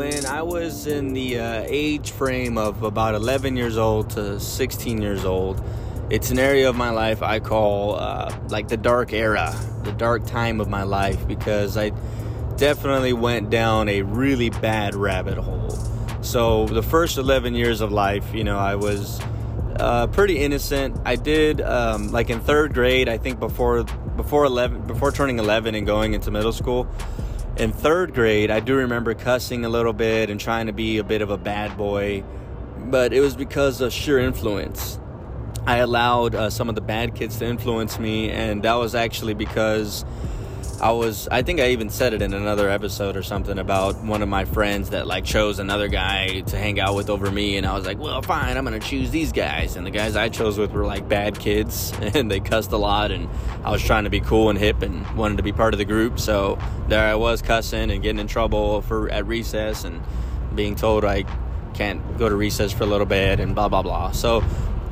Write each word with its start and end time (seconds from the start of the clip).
when 0.00 0.24
I 0.24 0.40
was 0.40 0.86
in 0.86 1.12
the 1.12 1.38
uh, 1.38 1.64
age 1.66 2.12
frame 2.12 2.56
of 2.56 2.84
about 2.84 3.14
11 3.14 3.54
years 3.54 3.76
old 3.76 4.08
to 4.10 4.40
16 4.40 5.02
years 5.02 5.26
old, 5.26 5.62
it's 6.08 6.30
an 6.30 6.38
area 6.38 6.70
of 6.70 6.74
my 6.74 6.88
life 6.88 7.22
I 7.22 7.38
call 7.38 7.96
uh, 7.96 8.34
like 8.48 8.68
the 8.68 8.78
dark 8.78 9.12
era, 9.12 9.54
the 9.84 9.92
dark 9.92 10.24
time 10.24 10.58
of 10.58 10.70
my 10.70 10.84
life, 10.84 11.28
because 11.28 11.76
I 11.76 11.90
definitely 12.56 13.12
went 13.12 13.50
down 13.50 13.90
a 13.90 14.00
really 14.00 14.48
bad 14.48 14.94
rabbit 14.94 15.36
hole. 15.36 15.68
So 16.22 16.64
the 16.64 16.82
first 16.82 17.18
11 17.18 17.54
years 17.54 17.82
of 17.82 17.92
life, 17.92 18.32
you 18.32 18.42
know, 18.42 18.56
I 18.58 18.76
was 18.76 19.20
uh, 19.78 20.06
pretty 20.06 20.38
innocent. 20.38 20.96
I 21.04 21.16
did 21.16 21.60
um, 21.60 22.10
like 22.10 22.30
in 22.30 22.40
third 22.40 22.72
grade, 22.72 23.10
I 23.10 23.18
think 23.18 23.38
before 23.38 23.84
before 24.16 24.46
11 24.46 24.86
before 24.86 25.12
turning 25.12 25.38
11 25.38 25.74
and 25.74 25.86
going 25.86 26.14
into 26.14 26.30
middle 26.30 26.54
school. 26.54 26.88
In 27.60 27.72
third 27.72 28.14
grade, 28.14 28.50
I 28.50 28.60
do 28.60 28.74
remember 28.74 29.12
cussing 29.12 29.66
a 29.66 29.68
little 29.68 29.92
bit 29.92 30.30
and 30.30 30.40
trying 30.40 30.68
to 30.68 30.72
be 30.72 30.96
a 30.96 31.04
bit 31.04 31.20
of 31.20 31.28
a 31.28 31.36
bad 31.36 31.76
boy, 31.76 32.24
but 32.86 33.12
it 33.12 33.20
was 33.20 33.36
because 33.36 33.82
of 33.82 33.92
sheer 33.92 34.18
influence. 34.18 34.98
I 35.66 35.76
allowed 35.76 36.34
uh, 36.34 36.48
some 36.48 36.70
of 36.70 36.74
the 36.74 36.80
bad 36.80 37.14
kids 37.14 37.36
to 37.40 37.44
influence 37.44 37.98
me, 37.98 38.30
and 38.30 38.62
that 38.62 38.76
was 38.76 38.94
actually 38.94 39.34
because 39.34 40.06
I 40.80 40.92
was 40.92 41.28
I 41.30 41.42
think 41.42 41.60
I 41.60 41.68
even 41.68 41.90
said 41.90 42.14
it 42.14 42.22
in 42.22 42.32
another 42.32 42.70
episode 42.70 43.14
or 43.14 43.22
something 43.22 43.58
about 43.58 44.02
one 44.02 44.22
of 44.22 44.30
my 44.30 44.46
friends 44.46 44.90
that 44.90 45.06
like 45.06 45.24
chose 45.24 45.58
another 45.58 45.88
guy 45.88 46.40
to 46.40 46.56
hang 46.56 46.80
out 46.80 46.94
with 46.94 47.10
over 47.10 47.30
me 47.30 47.58
and 47.58 47.66
I 47.66 47.74
was 47.74 47.84
like, 47.84 47.98
"Well, 47.98 48.22
fine, 48.22 48.56
I'm 48.56 48.64
going 48.64 48.80
to 48.80 48.86
choose 48.86 49.10
these 49.10 49.30
guys." 49.30 49.76
And 49.76 49.86
the 49.86 49.90
guys 49.90 50.16
I 50.16 50.30
chose 50.30 50.56
with 50.56 50.72
were 50.72 50.86
like 50.86 51.06
bad 51.06 51.38
kids 51.38 51.92
and 52.00 52.30
they 52.30 52.40
cussed 52.40 52.72
a 52.72 52.78
lot 52.78 53.10
and 53.10 53.28
I 53.62 53.70
was 53.70 53.82
trying 53.82 54.04
to 54.04 54.10
be 54.10 54.20
cool 54.20 54.48
and 54.48 54.58
hip 54.58 54.80
and 54.80 55.06
wanted 55.16 55.36
to 55.36 55.42
be 55.42 55.52
part 55.52 55.74
of 55.74 55.78
the 55.78 55.84
group. 55.84 56.18
So 56.18 56.58
there 56.88 57.06
I 57.06 57.14
was 57.14 57.42
cussing 57.42 57.90
and 57.90 58.02
getting 58.02 58.18
in 58.18 58.26
trouble 58.26 58.80
for 58.80 59.10
at 59.10 59.26
recess 59.26 59.84
and 59.84 60.00
being 60.54 60.76
told 60.76 61.04
I 61.04 61.24
can't 61.74 62.16
go 62.16 62.28
to 62.28 62.34
recess 62.34 62.72
for 62.72 62.84
a 62.84 62.86
little 62.86 63.06
bit 63.06 63.38
and 63.38 63.54
blah 63.54 63.68
blah 63.68 63.82
blah. 63.82 64.12
So 64.12 64.42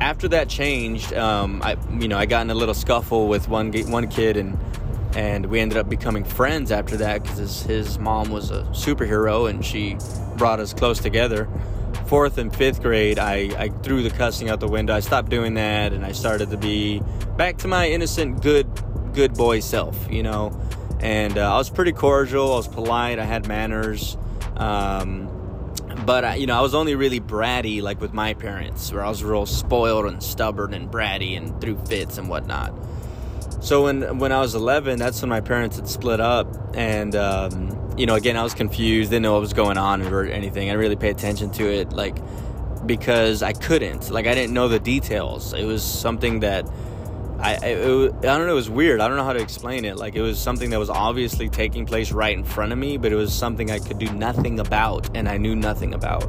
after 0.00 0.28
that 0.28 0.50
changed, 0.50 1.14
um, 1.14 1.62
I 1.62 1.78
you 1.98 2.09
know 2.09 2.19
I 2.19 2.27
got 2.27 2.42
in 2.42 2.50
a 2.50 2.55
little 2.55 2.75
scuffle 2.75 3.27
with 3.27 3.48
one 3.48 3.72
one 3.72 4.09
kid 4.09 4.36
and 4.36 4.59
and 5.14 5.47
we 5.47 5.61
ended 5.61 5.78
up 5.78 5.89
becoming 5.89 6.25
friends 6.25 6.70
after 6.70 6.97
that 6.98 7.23
because 7.23 7.39
his, 7.39 7.62
his 7.62 7.98
mom 7.98 8.31
was 8.31 8.51
a 8.51 8.62
superhero 8.64 9.48
and 9.48 9.65
she 9.65 9.97
brought 10.37 10.61
us 10.61 10.73
close 10.73 10.98
together. 10.98 11.48
Fourth 12.06 12.39
and 12.39 12.55
fifth 12.55 12.83
grade 12.83 13.19
I, 13.19 13.50
I 13.59 13.69
threw 13.69 14.03
the 14.03 14.11
cussing 14.11 14.48
out 14.48 14.61
the 14.61 14.69
window. 14.69 14.95
I 14.95 15.00
stopped 15.00 15.31
doing 15.31 15.55
that 15.55 15.92
and 15.92 16.05
i 16.05 16.12
started 16.12 16.50
to 16.50 16.56
be 16.56 17.03
back 17.37 17.59
to 17.59 17.69
my 17.69 17.89
innocent 17.89 18.42
good 18.42 18.67
good 19.12 19.34
boy 19.34 19.61
self 19.61 20.11
you 20.11 20.23
know? 20.23 20.59
And 21.00 21.39
uh, 21.39 21.55
i 21.55 21.59
was 21.59 21.70
pretty 21.70 21.93
cordial. 21.93 22.53
I 22.53 22.56
was 22.56 22.69
polite. 22.69 23.19
I 23.19 23.25
had 23.25 23.47
manners. 23.48 24.17
Um, 24.56 25.34
but 26.05 26.25
I, 26.25 26.34
you 26.37 26.47
know 26.47 26.56
i 26.56 26.61
was 26.61 26.75
only 26.75 26.95
really 26.95 27.20
bratty 27.20 27.83
like 27.83 28.00
with 28.00 28.12
my 28.12 28.34
parents 28.34 28.93
where 28.93 29.05
i 29.05 29.09
was 29.09 29.22
real 29.22 29.47
spoiled 29.47 30.06
and 30.06 30.22
stubborn 30.22 30.72
and 30.72 30.89
bratty 30.91 31.37
and 31.37 31.61
threw 31.61 31.77
fits 31.87 32.19
and 32.19 32.28
whatnot 32.28 32.72
so 33.60 33.84
when 33.84 34.18
when 34.18 34.32
I 34.32 34.41
was 34.41 34.54
11, 34.54 34.98
that's 34.98 35.20
when 35.20 35.28
my 35.28 35.41
parents 35.41 35.77
had 35.77 35.88
split 35.88 36.20
up, 36.20 36.46
and 36.74 37.14
um, 37.16 37.94
you 37.96 38.06
know, 38.06 38.14
again, 38.14 38.36
I 38.36 38.42
was 38.42 38.54
confused, 38.54 39.10
didn't 39.10 39.24
know 39.24 39.32
what 39.32 39.41
was 39.41 39.52
going 39.52 39.78
on 39.78 40.02
or 40.02 40.24
anything. 40.24 40.68
I 40.68 40.72
didn't 40.72 40.80
really 40.80 40.96
pay 40.96 41.10
attention 41.10 41.50
to 41.52 41.64
it, 41.64 41.92
like 41.92 42.16
because 42.86 43.42
I 43.42 43.52
couldn't, 43.52 44.10
like, 44.10 44.26
I 44.26 44.34
didn't 44.34 44.54
know 44.54 44.69
the 44.69 44.78
details. 44.78 45.52
It 45.52 45.64
was 45.64 45.82
something 45.82 46.41
that 46.41 46.66
I 47.41 47.54
it, 47.54 48.14
I 48.14 48.20
don't 48.20 48.46
know. 48.46 48.52
It 48.52 48.54
was 48.54 48.70
weird. 48.70 49.00
I 49.00 49.06
don't 49.06 49.16
know 49.16 49.24
how 49.24 49.32
to 49.32 49.42
explain 49.42 49.84
it. 49.84 49.96
Like 49.96 50.16
it 50.16 50.22
was 50.22 50.38
something 50.38 50.70
that 50.70 50.78
was 50.78 50.91
obviously 50.91 51.48
taking 51.48 51.86
place 51.86 52.10
right 52.10 52.36
in 52.36 52.44
front 52.44 52.72
of 52.72 52.78
me, 52.78 52.96
but 52.96 53.12
it 53.12 53.16
was 53.16 53.32
something 53.32 53.70
I 53.70 53.78
could 53.78 53.98
do 53.98 54.12
nothing 54.12 54.58
about, 54.58 55.16
and 55.16 55.28
I 55.28 55.37
knew 55.37 55.54
nothing 55.54 55.94
about. 55.94 56.28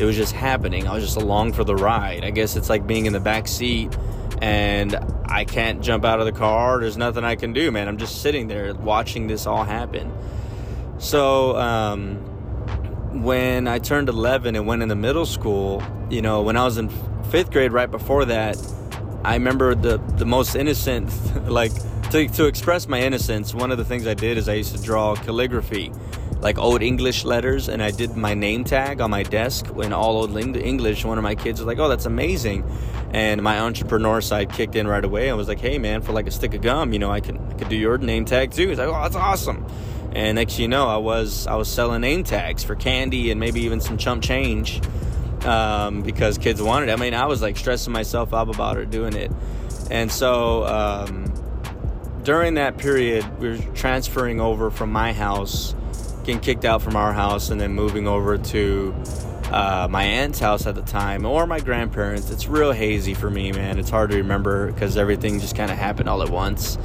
It 0.00 0.04
was 0.04 0.16
just 0.16 0.32
happening. 0.32 0.88
I 0.88 0.94
was 0.94 1.04
just 1.04 1.16
along 1.16 1.52
for 1.52 1.62
the 1.62 1.76
ride. 1.76 2.24
I 2.24 2.30
guess 2.30 2.56
it's 2.56 2.68
like 2.68 2.86
being 2.86 3.06
in 3.06 3.12
the 3.12 3.20
back 3.20 3.46
seat 3.46 3.96
and 4.42 4.98
I 5.26 5.44
can't 5.44 5.80
jump 5.82 6.04
out 6.04 6.18
of 6.18 6.26
the 6.26 6.32
car. 6.32 6.80
There's 6.80 6.96
nothing 6.96 7.22
I 7.22 7.36
can 7.36 7.52
do, 7.52 7.70
man. 7.70 7.86
I'm 7.86 7.96
just 7.96 8.22
sitting 8.22 8.48
there 8.48 8.74
watching 8.74 9.28
this 9.28 9.46
all 9.46 9.62
happen. 9.62 10.12
So, 10.98 11.56
um, 11.56 12.16
when 13.22 13.68
I 13.68 13.78
turned 13.78 14.08
11 14.08 14.56
and 14.56 14.66
went 14.66 14.82
into 14.82 14.96
middle 14.96 15.26
school, 15.26 15.80
you 16.10 16.22
know, 16.22 16.42
when 16.42 16.56
I 16.56 16.64
was 16.64 16.76
in 16.76 16.88
fifth 17.30 17.52
grade, 17.52 17.72
right 17.72 17.90
before 17.90 18.24
that, 18.24 18.56
I 19.24 19.34
remember 19.34 19.76
the 19.76 19.98
the 20.16 20.26
most 20.26 20.56
innocent, 20.56 21.08
like 21.48 21.72
to 22.10 22.26
to 22.26 22.46
express 22.46 22.88
my 22.88 23.00
innocence. 23.00 23.54
One 23.54 23.70
of 23.70 23.78
the 23.78 23.84
things 23.84 24.08
I 24.08 24.14
did 24.14 24.38
is 24.38 24.48
I 24.48 24.54
used 24.54 24.74
to 24.76 24.82
draw 24.82 25.14
calligraphy 25.14 25.92
like 26.42 26.58
old 26.58 26.82
English 26.82 27.24
letters, 27.24 27.68
and 27.68 27.80
I 27.80 27.92
did 27.92 28.16
my 28.16 28.34
name 28.34 28.64
tag 28.64 29.00
on 29.00 29.10
my 29.10 29.22
desk 29.22 29.66
in 29.76 29.92
all 29.92 30.16
old 30.16 30.36
English. 30.36 31.04
One 31.04 31.16
of 31.16 31.22
my 31.22 31.36
kids 31.36 31.60
was 31.60 31.66
like, 31.68 31.78
"Oh, 31.78 31.88
that's 31.88 32.04
amazing," 32.04 32.64
and 33.12 33.40
my 33.42 33.60
entrepreneur 33.60 34.20
side 34.20 34.52
kicked 34.52 34.74
in 34.74 34.88
right 34.88 35.04
away. 35.04 35.30
I 35.30 35.34
was 35.34 35.46
like, 35.46 35.60
"Hey, 35.60 35.78
man, 35.78 36.02
for 36.02 36.12
like 36.12 36.26
a 36.26 36.32
stick 36.32 36.52
of 36.54 36.60
gum, 36.60 36.92
you 36.92 36.98
know, 36.98 37.12
I 37.12 37.20
could 37.20 37.38
I 37.38 37.54
could 37.54 37.68
do 37.68 37.76
your 37.76 37.96
name 37.96 38.24
tag 38.24 38.50
too." 38.50 38.68
He's 38.68 38.78
like, 38.78 38.88
"Oh, 38.88 39.02
that's 39.02 39.14
awesome." 39.14 39.64
And 40.14 40.34
next 40.34 40.58
you 40.58 40.66
know, 40.66 40.88
I 40.88 40.96
was 40.96 41.46
I 41.46 41.54
was 41.54 41.68
selling 41.68 42.00
name 42.00 42.24
tags 42.24 42.64
for 42.64 42.74
candy 42.74 43.30
and 43.30 43.38
maybe 43.38 43.60
even 43.60 43.80
some 43.80 43.96
chump 43.96 44.24
change 44.24 44.82
um, 45.44 46.02
because 46.02 46.38
kids 46.38 46.60
wanted 46.60 46.88
it. 46.88 46.92
I 46.92 46.96
mean, 46.96 47.14
I 47.14 47.26
was 47.26 47.40
like 47.40 47.56
stressing 47.56 47.92
myself 47.92 48.34
up 48.34 48.48
about 48.48 48.78
it, 48.78 48.90
doing 48.90 49.14
it, 49.14 49.30
and 49.90 50.10
so. 50.10 50.64
Um, 50.66 51.32
during 52.22 52.54
that 52.54 52.78
period, 52.78 53.26
we 53.40 53.48
were 53.48 53.58
transferring 53.74 54.40
over 54.40 54.70
from 54.70 54.92
my 54.92 55.12
house 55.12 55.74
getting 56.24 56.40
kicked 56.40 56.64
out 56.64 56.82
from 56.82 56.96
our 56.96 57.12
house 57.12 57.50
and 57.50 57.60
then 57.60 57.72
moving 57.72 58.06
over 58.06 58.38
to 58.38 58.94
uh, 59.52 59.86
my 59.90 60.04
aunt's 60.04 60.38
house 60.38 60.66
at 60.66 60.74
the 60.74 60.82
time 60.82 61.26
or 61.26 61.46
my 61.46 61.60
grandparents. 61.60 62.30
It's 62.30 62.46
real 62.46 62.72
hazy 62.72 63.14
for 63.14 63.30
me, 63.30 63.52
man. 63.52 63.78
It's 63.78 63.90
hard 63.90 64.10
to 64.10 64.16
remember 64.16 64.72
because 64.72 64.96
everything 64.96 65.40
just 65.40 65.56
kind 65.56 65.70
of 65.70 65.76
happened 65.76 66.08
all 66.08 66.22
at 66.22 66.30
once. 66.30 66.78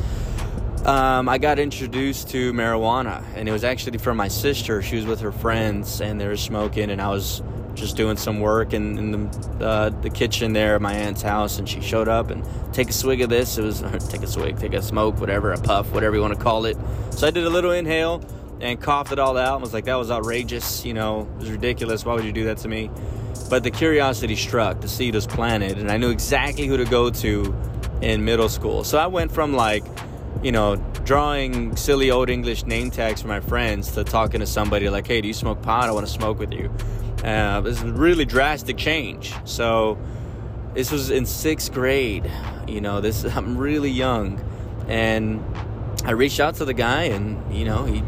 Um, 0.86 1.28
I 1.28 1.38
got 1.38 1.60
introduced 1.60 2.30
to 2.30 2.54
marijuana, 2.54 3.24
and 3.36 3.50
it 3.50 3.52
was 3.52 3.64
actually 3.64 3.98
from 3.98 4.16
my 4.16 4.28
sister. 4.28 4.82
She 4.82 4.96
was 4.96 5.06
with 5.06 5.20
her 5.22 5.32
friends, 5.32 6.02
and 6.02 6.20
they 6.20 6.28
were 6.28 6.38
smoking, 6.38 6.92
and 6.92 7.02
I 7.02 7.10
was 7.10 7.42
just 7.74 7.96
doing 7.96 8.18
some 8.18 8.40
work 8.40 8.74
in, 8.74 8.98
in 8.98 9.12
the, 9.12 9.66
uh, 9.66 9.90
the 9.90 10.10
kitchen 10.10 10.54
there 10.54 10.76
at 10.76 10.82
my 10.82 10.94
aunt's 10.94 11.22
house, 11.22 11.60
and 11.60 11.68
she 11.68 11.82
showed 11.82 12.08
up 12.08 12.30
and 12.30 12.44
take 12.74 12.90
a 12.90 12.94
swig 12.94 13.22
of 13.22 13.30
this. 13.30 13.58
It 13.58 13.64
was 13.64 13.82
take 14.10 14.24
a 14.24 14.28
swig, 14.28 14.60
take 14.60 14.74
a 14.74 14.82
smoke, 14.82 15.20
whatever, 15.20 15.52
a 15.52 15.58
puff, 15.58 15.92
whatever 15.92 16.16
you 16.16 16.22
want 16.22 16.36
to 16.36 16.40
call 16.40 16.66
it. 16.66 16.78
So 17.12 17.28
I 17.28 17.32
did 17.32 17.46
a 17.46 17.50
little 17.50 17.72
inhale 17.72 18.24
and 18.60 18.82
coughed 18.82 19.12
it 19.12 19.20
all 19.20 19.38
out 19.38 19.56
and 19.56 19.62
was 19.62 19.74
like, 19.74 19.86
that 19.86 19.96
was 19.96 20.10
outrageous, 20.10 20.86
you 20.86 20.94
know, 20.94 21.28
it 21.36 21.40
was 21.40 21.52
ridiculous. 21.52 22.06
Why 22.06 22.16
would 22.16 22.26
you 22.26 22.32
do 22.32 22.46
that 22.46 22.58
to 22.60 22.68
me? 22.68 22.90
But 23.50 23.64
the 23.64 23.72
curiosity 23.72 24.36
struck, 24.36 24.82
the 24.82 24.88
seed 24.88 25.16
was 25.16 25.28
planted, 25.28 25.78
and 25.78 25.90
I 25.90 25.98
knew 25.98 26.10
exactly 26.10 26.68
who 26.68 26.78
to 26.78 26.86
go 26.86 27.10
to 27.10 27.56
in 28.02 28.26
middle 28.26 28.50
school. 28.50 28.84
So 28.84 28.98
I 28.98 29.08
went 29.08 29.32
from 29.32 29.54
like, 29.54 29.86
you 30.44 30.52
know, 30.52 30.76
drawing 31.06 31.76
silly 31.76 32.12
old 32.12 32.30
English 32.30 32.66
name 32.66 32.92
tags 32.92 33.22
for 33.22 33.28
my 33.28 33.40
friends 33.40 33.92
to 33.92 34.04
talking 34.04 34.42
to 34.42 34.46
somebody 34.46 34.90
like, 34.90 35.08
hey, 35.08 35.22
do 35.22 35.28
you 35.28 35.34
smoke 35.34 35.62
pot? 35.62 35.86
I 35.86 35.92
want 35.92 36.06
to 36.06 36.12
smoke 36.12 36.40
with 36.40 36.52
you. 36.52 36.70
Uh, 37.24 37.64
is 37.66 37.82
a 37.82 37.92
really 37.92 38.26
drastic 38.26 38.78
change. 38.78 39.34
So 39.46 39.98
this 40.74 40.92
was 40.92 41.10
in 41.10 41.26
sixth 41.26 41.74
grade. 41.74 42.30
You 42.68 42.82
know, 42.82 43.02
this 43.02 43.24
I'm 43.36 43.58
really 43.58 43.90
young, 43.90 44.40
and 44.88 45.44
I 46.04 46.12
reached 46.12 46.40
out 46.40 46.56
to 46.56 46.66
the 46.66 46.74
guy, 46.74 47.04
and 47.04 47.54
you 47.56 47.66
know, 47.66 47.86
he 47.86 48.04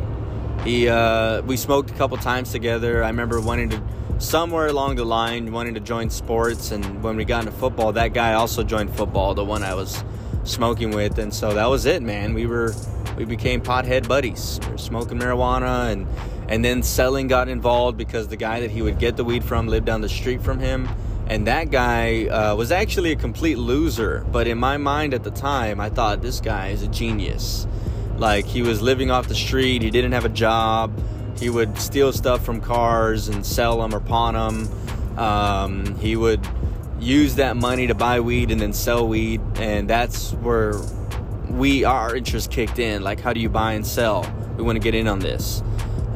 he 0.64 0.90
uh, 0.90 1.42
we 1.44 1.58
smoked 1.58 1.92
a 1.92 1.94
couple 1.94 2.18
times 2.18 2.52
together. 2.52 3.03
I 3.03 3.08
remember 3.08 3.40
wanting 3.40 3.70
to 3.70 3.81
somewhere 4.20 4.68
along 4.68 4.96
the 4.96 5.06
line 5.06 5.52
wanting 5.52 5.74
to 5.75 5.80
join 5.80 6.09
sports, 6.09 6.72
and 6.72 7.02
when 7.02 7.16
we 7.16 7.25
got 7.25 7.46
into 7.46 7.58
football, 7.58 7.94
that 7.94 8.14
guy 8.14 8.34
also 8.34 8.64
joined 8.64 8.94
football, 8.96 9.34
the 9.34 9.46
one 9.46 9.63
I 9.63 9.74
was 9.74 10.04
smoking 10.44 10.92
with, 10.92 11.18
and 11.19 11.34
so 11.34 11.54
that 11.54 11.68
was 11.68 11.86
it, 11.86 12.04
man. 12.04 12.34
We 12.34 12.45
were 12.45 12.74
we 13.18 13.25
became 13.25 13.62
pothead 13.62 14.07
buddies. 14.07 14.60
We 14.66 14.72
were 14.72 14.78
smoking 14.78 15.19
marijuana, 15.19 15.92
and 15.92 16.07
and 16.50 16.63
then 16.66 16.84
selling 16.84 17.28
got 17.28 17.48
involved 17.48 17.98
because 17.98 18.28
the 18.28 18.38
guy 18.38 18.60
that 18.62 18.72
he 18.72 18.81
would 18.81 19.00
get 19.00 19.18
the 19.18 19.24
weed 19.24 19.44
from 19.44 19.68
lived 19.68 19.86
down 19.86 20.01
the 20.01 20.10
street 20.10 20.42
from 20.42 20.60
him. 20.60 20.89
And 21.28 21.45
that 21.45 21.69
guy 21.69 22.25
uh, 22.25 22.56
was 22.56 22.72
actually 22.72 23.12
a 23.12 23.16
complete 23.16 23.60
loser. 23.60 24.25
But 24.31 24.48
in 24.48 24.57
my 24.57 24.78
mind 24.78 25.13
at 25.13 25.24
the 25.24 25.30
time, 25.30 25.80
I 25.80 25.89
thought 25.89 26.24
this 26.24 26.42
guy 26.42 26.69
is 26.69 26.81
a 26.81 26.88
genius 26.88 27.68
like 28.19 28.45
he 28.45 28.62
was 28.62 28.81
living 28.81 29.12
off 29.12 29.27
the 29.27 29.36
street, 29.36 29.81
he 29.81 29.89
didn't 29.89 30.12
have 30.12 30.25
a 30.25 30.30
job. 30.30 30.92
He 31.38 31.50
would 31.50 31.77
steal 31.77 32.12
stuff 32.12 32.44
from 32.44 32.60
cars 32.60 33.30
and 33.30 33.45
sell 33.45 33.81
them 33.81 33.95
or 33.95 34.01
pawn 34.01 34.33
them. 34.33 35.18
Um, 35.18 35.98
he 36.00 36.16
would 36.16 36.45
use 37.00 37.36
that 37.36 37.56
money 37.56 37.88
to 37.88 37.95
buy 37.95 38.19
weed 38.19 38.51
and 38.51 38.60
then 38.60 38.74
sell 38.74 39.07
weed, 39.07 39.42
and 39.56 39.89
that's 39.89 40.33
where 40.33 40.74
we 41.50 41.86
our 41.86 42.16
interest 42.16 42.51
kicked 42.51 42.77
in. 42.77 43.04
Like, 43.04 43.21
how 43.21 43.31
do 43.31 43.39
you 43.39 43.50
buy 43.50 43.74
and 43.74 43.88
sell? 43.88 44.31
We 44.57 44.63
want 44.63 44.75
to 44.75 44.81
get 44.81 44.95
in 44.95 45.07
on 45.07 45.19
this, 45.19 45.63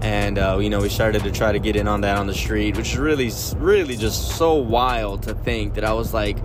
and 0.02 0.38
uh, 0.38 0.60
you 0.62 0.70
know, 0.70 0.82
we 0.82 0.90
started 0.90 1.24
to 1.24 1.32
try 1.32 1.54
to 1.54 1.60
get 1.60 1.78
in 1.78 1.88
on 1.88 2.02
that 2.02 2.18
on 2.18 2.28
the 2.28 2.34
street, 2.34 2.76
which 2.76 2.92
is 2.92 2.98
really, 2.98 3.32
really 3.56 3.96
just 3.96 4.38
so 4.38 4.56
wild 4.56 5.24
to 5.24 5.34
think 5.34 5.76
that 5.76 5.86
I 5.86 5.94
was 5.94 6.14
like, 6.14 6.38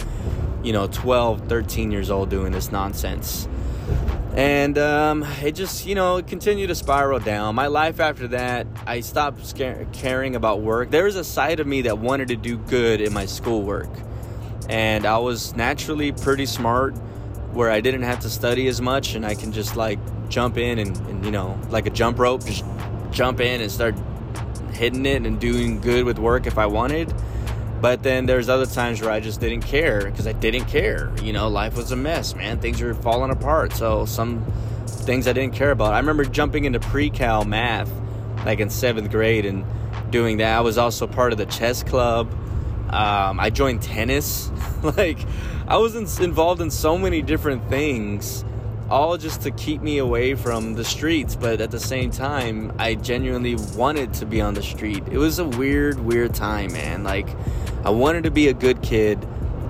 you 0.63 0.73
know, 0.73 0.87
12, 0.87 1.49
13 1.49 1.91
years 1.91 2.11
old 2.11 2.31
doing 2.31 2.53
this 2.53 2.71
nonsense 2.71 3.49
and 4.39 4.79
um, 4.79 5.25
it 5.43 5.57
just 5.57 5.85
you 5.85 5.97
know 5.97 6.23
continued 6.23 6.69
to 6.69 6.75
spiral 6.77 7.19
down. 7.19 7.57
My 7.57 7.67
life 7.67 7.99
after 7.99 8.29
that 8.29 8.69
i 8.87 9.01
stopped 9.01 9.57
caring 9.93 10.37
about 10.37 10.61
work. 10.61 10.93
There 10.93 11.05
was 11.05 11.17
a 11.17 11.25
side 11.25 11.59
of 11.59 11.67
me 11.67 11.83
that 11.83 11.99
wanted 11.99 12.29
to 12.29 12.37
do 12.37 12.57
good 12.57 13.01
in 13.01 13.13
my 13.13 13.27
schoolwork. 13.27 13.91
And 14.69 15.07
i 15.07 15.19
was 15.19 15.57
naturally 15.57 16.13
pretty 16.13 16.47
smart 16.47 16.97
where 17.53 17.69
i 17.69 17.81
didn't 17.81 18.05
have 18.05 18.21
to 18.21 18.31
study 18.31 18.69
as 18.69 18.81
much 18.81 19.15
and 19.17 19.27
i 19.27 19.35
can 19.35 19.51
just 19.51 19.75
like 19.75 19.99
jump 20.29 20.57
in 20.57 20.79
and, 20.79 20.97
and 21.09 21.25
you 21.25 21.33
know 21.33 21.59
like 21.71 21.87
a 21.87 21.91
jump 21.91 22.19
rope 22.19 22.45
just 22.45 22.65
jump 23.11 23.41
in 23.41 23.61
and 23.61 23.73
start 23.73 23.97
hitting 24.73 25.05
it 25.07 25.27
and 25.27 25.41
doing 25.41 25.81
good 25.81 26.05
with 26.05 26.19
work 26.19 26.47
if 26.47 26.59
i 26.59 26.67
wanted 26.67 27.13
but 27.81 28.03
then 28.03 28.27
there's 28.27 28.49
other 28.49 28.67
times 28.67 29.01
where 29.01 29.11
I 29.11 29.21
just 29.21 29.41
didn't 29.41 29.63
care 29.63 30.05
because 30.05 30.27
I 30.27 30.33
didn't 30.33 30.67
care. 30.67 31.13
You 31.23 31.33
know, 31.33 31.49
life 31.49 31.77
was 31.77 31.93
a 31.93 31.97
mess, 31.97 32.35
man. 32.35 32.59
Things 32.61 32.81
were 32.81 32.95
falling 32.95 33.31
apart. 33.31 33.73
So 33.73 34.05
some 34.05 34.45
things 34.87 35.29
I 35.29 35.33
didn't 35.33 35.55
care 35.55 35.71
about. 35.71 35.95
I 35.95 35.99
remember 35.99 36.25
jumping 36.25 36.65
into 36.65 36.81
pre-cal 36.81 37.45
math 37.45 37.91
like 38.45 38.61
in 38.61 38.71
seventh 38.71 39.11
grade 39.11 39.45
and 39.47 39.65
doing 40.11 40.39
that. 40.39 40.57
I 40.57 40.61
was 40.61 40.79
also 40.79 41.07
part 41.07 41.33
of 41.33 41.39
the 41.39 41.47
chess 41.47 41.83
club. 41.83 42.33
Um, 42.91 43.39
I 43.39 43.51
joined 43.51 43.83
tennis. 43.83 44.51
like 44.83 45.19
I 45.67 45.77
was 45.77 45.95
in, 45.95 46.25
involved 46.25 46.61
in 46.61 46.71
so 46.71 46.97
many 46.97 47.23
different 47.23 47.69
things 47.69 48.45
all 48.91 49.17
just 49.17 49.43
to 49.43 49.51
keep 49.51 49.83
me 49.83 49.99
away 49.99 50.35
from 50.35 50.75
the 50.75 50.85
streets 50.85 51.37
but 51.37 51.61
at 51.61 51.71
the 51.71 51.81
same 51.81 52.11
time 52.11 52.73
i 52.79 52.95
genuinely 52.95 53.55
wanted 53.77 54.13
to 54.15 54.25
be 54.25 54.41
on 54.41 54.55
the 54.55 54.63
street 54.63 55.03
it 55.11 55.19
was 55.19 55.39
a 55.39 55.45
weird 55.45 55.99
weird 56.01 56.35
time 56.35 56.73
man 56.73 57.05
like 57.05 57.29
I 57.85 57.91
wanted 57.91 58.25
to 58.25 58.31
be 58.31 58.49
a 58.49 58.53
good 58.53 58.83
kid, 58.83 59.25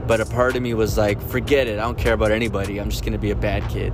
but 0.07 0.21
a 0.21 0.27
part 0.27 0.57
of 0.57 0.63
me 0.63 0.73
was 0.73 0.97
like, 0.97 1.21
forget 1.21 1.67
it. 1.67 1.79
I 1.79 1.83
don't 1.83 1.99
care 1.99 2.15
about 2.15 2.31
anybody. 2.31 2.81
I'm 2.81 2.91
just 2.91 3.03
going 3.03 3.13
to 3.13 3.19
be 3.19 3.31
a 3.31 3.37
bad 3.37 3.69
kid. 3.69 3.93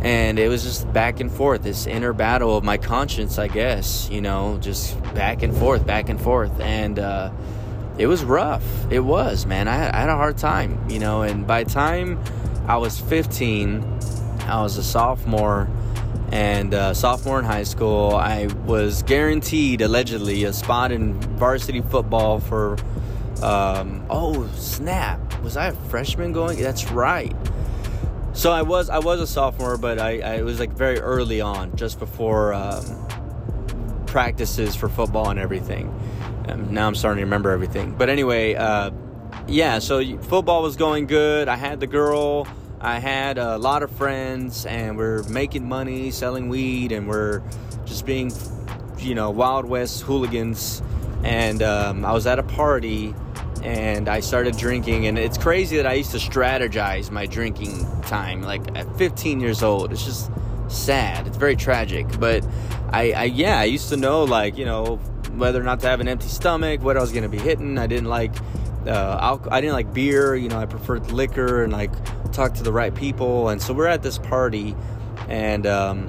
And 0.00 0.38
it 0.38 0.48
was 0.48 0.62
just 0.62 0.90
back 0.92 1.20
and 1.20 1.30
forth, 1.30 1.62
this 1.62 1.86
inner 1.86 2.12
battle 2.12 2.56
of 2.56 2.64
my 2.64 2.78
conscience, 2.78 3.38
I 3.38 3.48
guess, 3.48 4.08
you 4.10 4.20
know, 4.20 4.58
just 4.60 5.00
back 5.14 5.42
and 5.42 5.54
forth, 5.54 5.86
back 5.86 6.08
and 6.08 6.20
forth. 6.20 6.58
And 6.60 6.98
uh, 6.98 7.30
it 7.98 8.06
was 8.06 8.24
rough. 8.24 8.64
It 8.90 9.00
was, 9.00 9.44
man. 9.44 9.68
I 9.68 9.74
had, 9.74 9.90
I 9.94 10.00
had 10.00 10.08
a 10.08 10.16
hard 10.16 10.38
time, 10.38 10.88
you 10.88 10.98
know, 10.98 11.22
and 11.22 11.46
by 11.46 11.64
the 11.64 11.70
time 11.70 12.18
I 12.66 12.78
was 12.78 12.98
15, 12.98 13.97
I 14.48 14.62
was 14.62 14.76
a 14.76 14.82
sophomore 14.82 15.68
and 16.30 16.74
uh, 16.74 16.92
sophomore 16.92 17.38
in 17.38 17.44
high 17.44 17.62
school, 17.62 18.14
I 18.14 18.46
was 18.66 19.02
guaranteed 19.02 19.80
allegedly 19.80 20.44
a 20.44 20.52
spot 20.52 20.92
in 20.92 21.14
varsity 21.38 21.80
football 21.80 22.38
for 22.38 22.76
um, 23.42 24.04
oh 24.10 24.46
snap! 24.56 25.40
Was 25.42 25.56
I 25.56 25.68
a 25.68 25.72
freshman 25.72 26.32
going? 26.32 26.60
That's 26.60 26.90
right. 26.90 27.34
So 28.32 28.52
I 28.52 28.62
was 28.62 28.90
I 28.90 28.98
was 28.98 29.20
a 29.20 29.26
sophomore, 29.26 29.78
but 29.78 29.98
I, 29.98 30.18
I 30.18 30.42
was 30.42 30.60
like 30.60 30.72
very 30.72 30.98
early 30.98 31.40
on, 31.40 31.74
just 31.76 31.98
before 31.98 32.52
um, 32.52 33.06
practices 34.06 34.74
for 34.74 34.88
football 34.88 35.30
and 35.30 35.38
everything. 35.38 35.88
Um, 36.48 36.74
now 36.74 36.86
I'm 36.86 36.94
starting 36.94 37.18
to 37.18 37.24
remember 37.24 37.50
everything. 37.50 37.94
But 37.96 38.10
anyway, 38.10 38.54
uh, 38.54 38.90
yeah. 39.46 39.78
So 39.78 40.18
football 40.18 40.62
was 40.62 40.76
going 40.76 41.06
good. 41.06 41.48
I 41.48 41.56
had 41.56 41.80
the 41.80 41.86
girl. 41.86 42.46
I 42.80 42.98
had 42.98 43.38
a 43.38 43.58
lot 43.58 43.82
of 43.82 43.90
friends, 43.90 44.66
and 44.66 44.96
we're 44.96 45.22
making 45.24 45.68
money 45.68 46.10
selling 46.10 46.48
weed, 46.48 46.92
and 46.92 47.08
we're 47.08 47.42
just 47.84 48.06
being, 48.06 48.32
you 48.98 49.14
know, 49.14 49.30
Wild 49.30 49.64
West 49.64 50.02
hooligans. 50.02 50.82
And 51.24 51.62
um, 51.62 52.04
I 52.04 52.12
was 52.12 52.26
at 52.26 52.38
a 52.38 52.44
party 52.44 53.14
and 53.62 54.08
I 54.08 54.20
started 54.20 54.56
drinking. 54.56 55.06
And 55.06 55.18
it's 55.18 55.38
crazy 55.38 55.76
that 55.76 55.86
I 55.86 55.94
used 55.94 56.12
to 56.12 56.18
strategize 56.18 57.10
my 57.10 57.26
drinking 57.26 57.86
time, 58.02 58.42
like 58.42 58.76
at 58.76 58.96
15 58.96 59.40
years 59.40 59.62
old. 59.62 59.92
It's 59.92 60.04
just 60.04 60.30
sad. 60.68 61.26
It's 61.26 61.36
very 61.36 61.56
tragic. 61.56 62.06
But 62.18 62.44
I, 62.90 63.12
I 63.12 63.24
yeah, 63.24 63.58
I 63.58 63.64
used 63.64 63.88
to 63.90 63.96
know, 63.96 64.24
like, 64.24 64.56
you 64.56 64.64
know, 64.64 64.96
whether 65.36 65.60
or 65.60 65.64
not 65.64 65.80
to 65.80 65.88
have 65.88 66.00
an 66.00 66.08
empty 66.08 66.28
stomach, 66.28 66.82
what 66.82 66.96
I 66.96 67.00
was 67.00 67.10
going 67.10 67.24
to 67.24 67.28
be 67.28 67.38
hitting. 67.38 67.78
I 67.78 67.86
didn't 67.86 68.08
like. 68.08 68.32
Uh, 68.86 69.18
alcohol, 69.20 69.52
I 69.52 69.60
didn't 69.60 69.74
like 69.74 69.92
beer, 69.92 70.34
you 70.34 70.48
know. 70.48 70.58
I 70.58 70.64
preferred 70.64 71.10
liquor 71.10 71.62
and 71.64 71.72
like 71.72 71.90
talk 72.38 72.54
to 72.54 72.62
the 72.62 72.72
right 72.72 72.94
people. 72.94 73.48
And 73.48 73.60
so 73.60 73.74
we're 73.74 73.88
at 73.88 74.02
this 74.02 74.16
party, 74.16 74.74
and 75.28 75.66
um, 75.66 76.06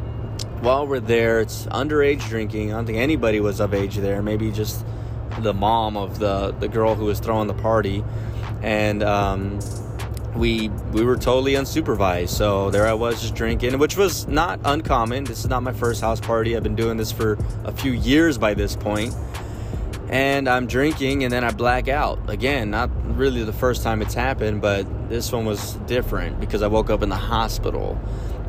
while 0.62 0.88
we're 0.88 1.00
there, 1.00 1.42
it's 1.42 1.66
underage 1.68 2.28
drinking. 2.30 2.72
I 2.72 2.76
don't 2.76 2.86
think 2.86 3.00
anybody 3.00 3.40
was 3.40 3.60
of 3.60 3.74
age 3.74 3.96
there. 3.98 4.22
Maybe 4.22 4.52
just 4.52 4.86
the 5.40 5.54
mom 5.54 5.98
of 5.98 6.20
the 6.20 6.52
the 6.60 6.68
girl 6.68 6.96
who 6.96 7.06
was 7.06 7.20
throwing 7.20 7.48
the 7.48 7.56
party, 7.56 8.04
and 8.62 9.02
um, 9.02 9.60
we 10.36 10.70
we 10.92 11.04
were 11.04 11.18
totally 11.18 11.54
unsupervised. 11.54 12.30
So 12.30 12.70
there 12.70 12.88
I 12.88 12.94
was 12.94 13.22
just 13.22 13.34
drinking, 13.34 13.80
which 13.80 13.98
was 13.98 14.28
not 14.28 14.60
uncommon. 14.64 15.24
This 15.24 15.40
is 15.40 15.50
not 15.50 15.64
my 15.64 15.74
first 15.74 16.02
house 16.02 16.20
party. 16.20 16.56
I've 16.56 16.64
been 16.64 16.76
doing 16.76 16.98
this 16.98 17.12
for 17.12 17.38
a 17.64 17.72
few 17.72 17.94
years 17.94 18.38
by 18.38 18.54
this 18.54 18.76
point. 18.76 19.16
And 20.10 20.50
I'm 20.50 20.66
drinking 20.66 21.24
and 21.24 21.32
then 21.32 21.44
I 21.44 21.52
black 21.52 21.88
out. 21.88 22.30
Again, 22.30 22.72
not 22.72 22.90
really 23.16 23.44
the 23.44 23.54
first 23.54 23.84
time 23.84 24.02
it's 24.02 24.14
happened, 24.14 24.62
but 24.62 25.10
this 25.10 25.32
one 25.32 25.46
was 25.46 25.74
different 25.86 26.40
because 26.40 26.62
I 26.62 26.68
woke 26.68 26.90
up 26.90 27.04
in 27.04 27.10
the 27.10 27.16
hospital 27.16 28.00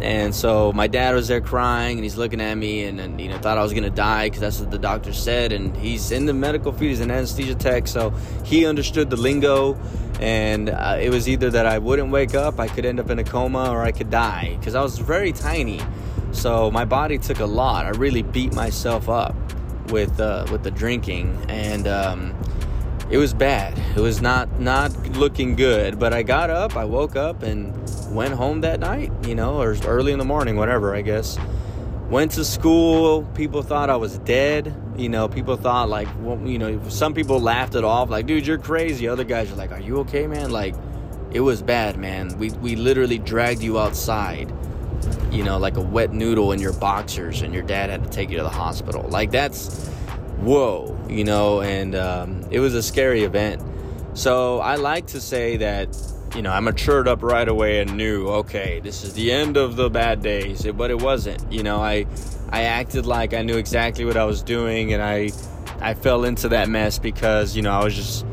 and 0.00 0.34
so 0.34 0.72
my 0.72 0.86
dad 0.86 1.14
was 1.14 1.28
there 1.28 1.42
crying, 1.42 1.98
and 1.98 2.04
he's 2.04 2.16
looking 2.16 2.40
at 2.40 2.54
me, 2.54 2.84
and, 2.84 2.98
and 2.98 3.20
you 3.20 3.28
know 3.28 3.38
thought 3.38 3.58
I 3.58 3.62
was 3.62 3.74
gonna 3.74 3.90
die 3.90 4.26
because 4.26 4.40
that's 4.40 4.60
what 4.60 4.70
the 4.70 4.78
doctor 4.78 5.12
said. 5.12 5.52
And 5.52 5.76
he's 5.76 6.10
in 6.10 6.26
the 6.26 6.32
medical 6.32 6.72
field; 6.72 6.90
he's 6.90 7.00
an 7.00 7.10
anesthesia 7.10 7.54
tech, 7.54 7.86
so 7.86 8.10
he 8.44 8.64
understood 8.64 9.10
the 9.10 9.16
lingo. 9.16 9.78
And 10.20 10.68
uh, 10.68 10.98
it 11.00 11.10
was 11.10 11.28
either 11.28 11.50
that 11.50 11.66
I 11.66 11.78
wouldn't 11.78 12.10
wake 12.10 12.34
up, 12.34 12.60
I 12.60 12.68
could 12.68 12.84
end 12.84 13.00
up 13.00 13.08
in 13.08 13.18
a 13.18 13.24
coma, 13.24 13.70
or 13.70 13.82
I 13.82 13.92
could 13.92 14.10
die 14.10 14.56
because 14.58 14.74
I 14.74 14.82
was 14.82 14.98
very 14.98 15.32
tiny. 15.32 15.80
So 16.32 16.70
my 16.70 16.84
body 16.84 17.18
took 17.18 17.40
a 17.40 17.46
lot. 17.46 17.86
I 17.86 17.90
really 17.90 18.22
beat 18.22 18.54
myself 18.54 19.08
up 19.08 19.34
with 19.90 20.20
uh, 20.20 20.46
with 20.50 20.62
the 20.62 20.70
drinking, 20.70 21.36
and 21.48 21.86
um, 21.86 22.34
it 23.10 23.18
was 23.18 23.34
bad. 23.34 23.78
It 23.96 24.00
was 24.00 24.20
not 24.20 24.60
not 24.60 24.96
looking 25.16 25.56
good. 25.56 25.98
But 25.98 26.12
I 26.12 26.22
got 26.22 26.50
up, 26.50 26.76
I 26.76 26.84
woke 26.84 27.16
up, 27.16 27.42
and 27.42 27.74
went 28.14 28.34
home 28.34 28.60
that 28.62 28.80
night, 28.80 29.12
you 29.26 29.34
know, 29.34 29.60
or 29.60 29.76
early 29.86 30.12
in 30.12 30.18
the 30.18 30.24
morning, 30.24 30.56
whatever, 30.56 30.94
I 30.94 31.02
guess. 31.02 31.38
Went 32.08 32.32
to 32.32 32.44
school. 32.44 33.22
People 33.34 33.62
thought 33.62 33.88
I 33.88 33.96
was 33.96 34.18
dead. 34.18 34.74
You 34.96 35.08
know, 35.08 35.28
people 35.28 35.56
thought, 35.56 35.88
like, 35.88 36.08
well, 36.20 36.38
you 36.44 36.58
know, 36.58 36.80
some 36.88 37.14
people 37.14 37.40
laughed 37.40 37.76
it 37.76 37.84
off, 37.84 38.10
like, 38.10 38.26
dude, 38.26 38.46
you're 38.46 38.58
crazy. 38.58 39.06
Other 39.08 39.24
guys 39.24 39.50
are 39.52 39.54
like, 39.54 39.70
are 39.70 39.80
you 39.80 40.00
okay, 40.00 40.26
man? 40.26 40.50
Like, 40.50 40.74
it 41.32 41.40
was 41.40 41.62
bad, 41.62 41.96
man. 41.96 42.36
We, 42.36 42.50
we 42.50 42.74
literally 42.74 43.18
dragged 43.18 43.62
you 43.62 43.78
outside, 43.78 44.52
you 45.30 45.42
know, 45.42 45.58
like 45.58 45.76
a 45.76 45.80
wet 45.80 46.12
noodle 46.12 46.52
in 46.52 46.60
your 46.60 46.72
boxers, 46.72 47.42
and 47.42 47.52
your 47.54 47.62
dad 47.62 47.90
had 47.90 48.04
to 48.04 48.10
take 48.10 48.30
you 48.30 48.36
to 48.38 48.42
the 48.42 48.48
hospital. 48.48 49.06
Like, 49.08 49.30
that's, 49.30 49.88
whoa, 50.38 50.98
you 51.08 51.24
know, 51.24 51.60
and 51.60 51.94
um, 51.94 52.44
it 52.50 52.60
was 52.60 52.74
a 52.74 52.82
scary 52.82 53.24
event. 53.24 53.62
So 54.14 54.58
I 54.58 54.76
like 54.76 55.06
to 55.08 55.20
say 55.20 55.56
that 55.58 55.96
you 56.34 56.42
know, 56.42 56.52
I 56.52 56.60
matured 56.60 57.08
up 57.08 57.22
right 57.22 57.48
away 57.48 57.80
and 57.80 57.96
knew, 57.96 58.28
okay, 58.28 58.80
this 58.80 59.02
is 59.02 59.14
the 59.14 59.32
end 59.32 59.56
of 59.56 59.76
the 59.76 59.90
bad 59.90 60.22
days. 60.22 60.66
But 60.72 60.90
it 60.90 61.00
wasn't. 61.00 61.50
You 61.52 61.62
know, 61.62 61.80
I 61.80 62.06
I 62.50 62.62
acted 62.62 63.06
like 63.06 63.34
I 63.34 63.42
knew 63.42 63.56
exactly 63.56 64.04
what 64.04 64.16
I 64.16 64.24
was 64.24 64.42
doing, 64.42 64.92
and 64.92 65.02
I 65.02 65.30
I 65.80 65.94
fell 65.94 66.24
into 66.24 66.48
that 66.50 66.68
mess 66.68 66.98
because 66.98 67.56
you 67.56 67.62
know 67.62 67.72
I 67.72 67.84
was 67.84 67.94
just 67.94 68.26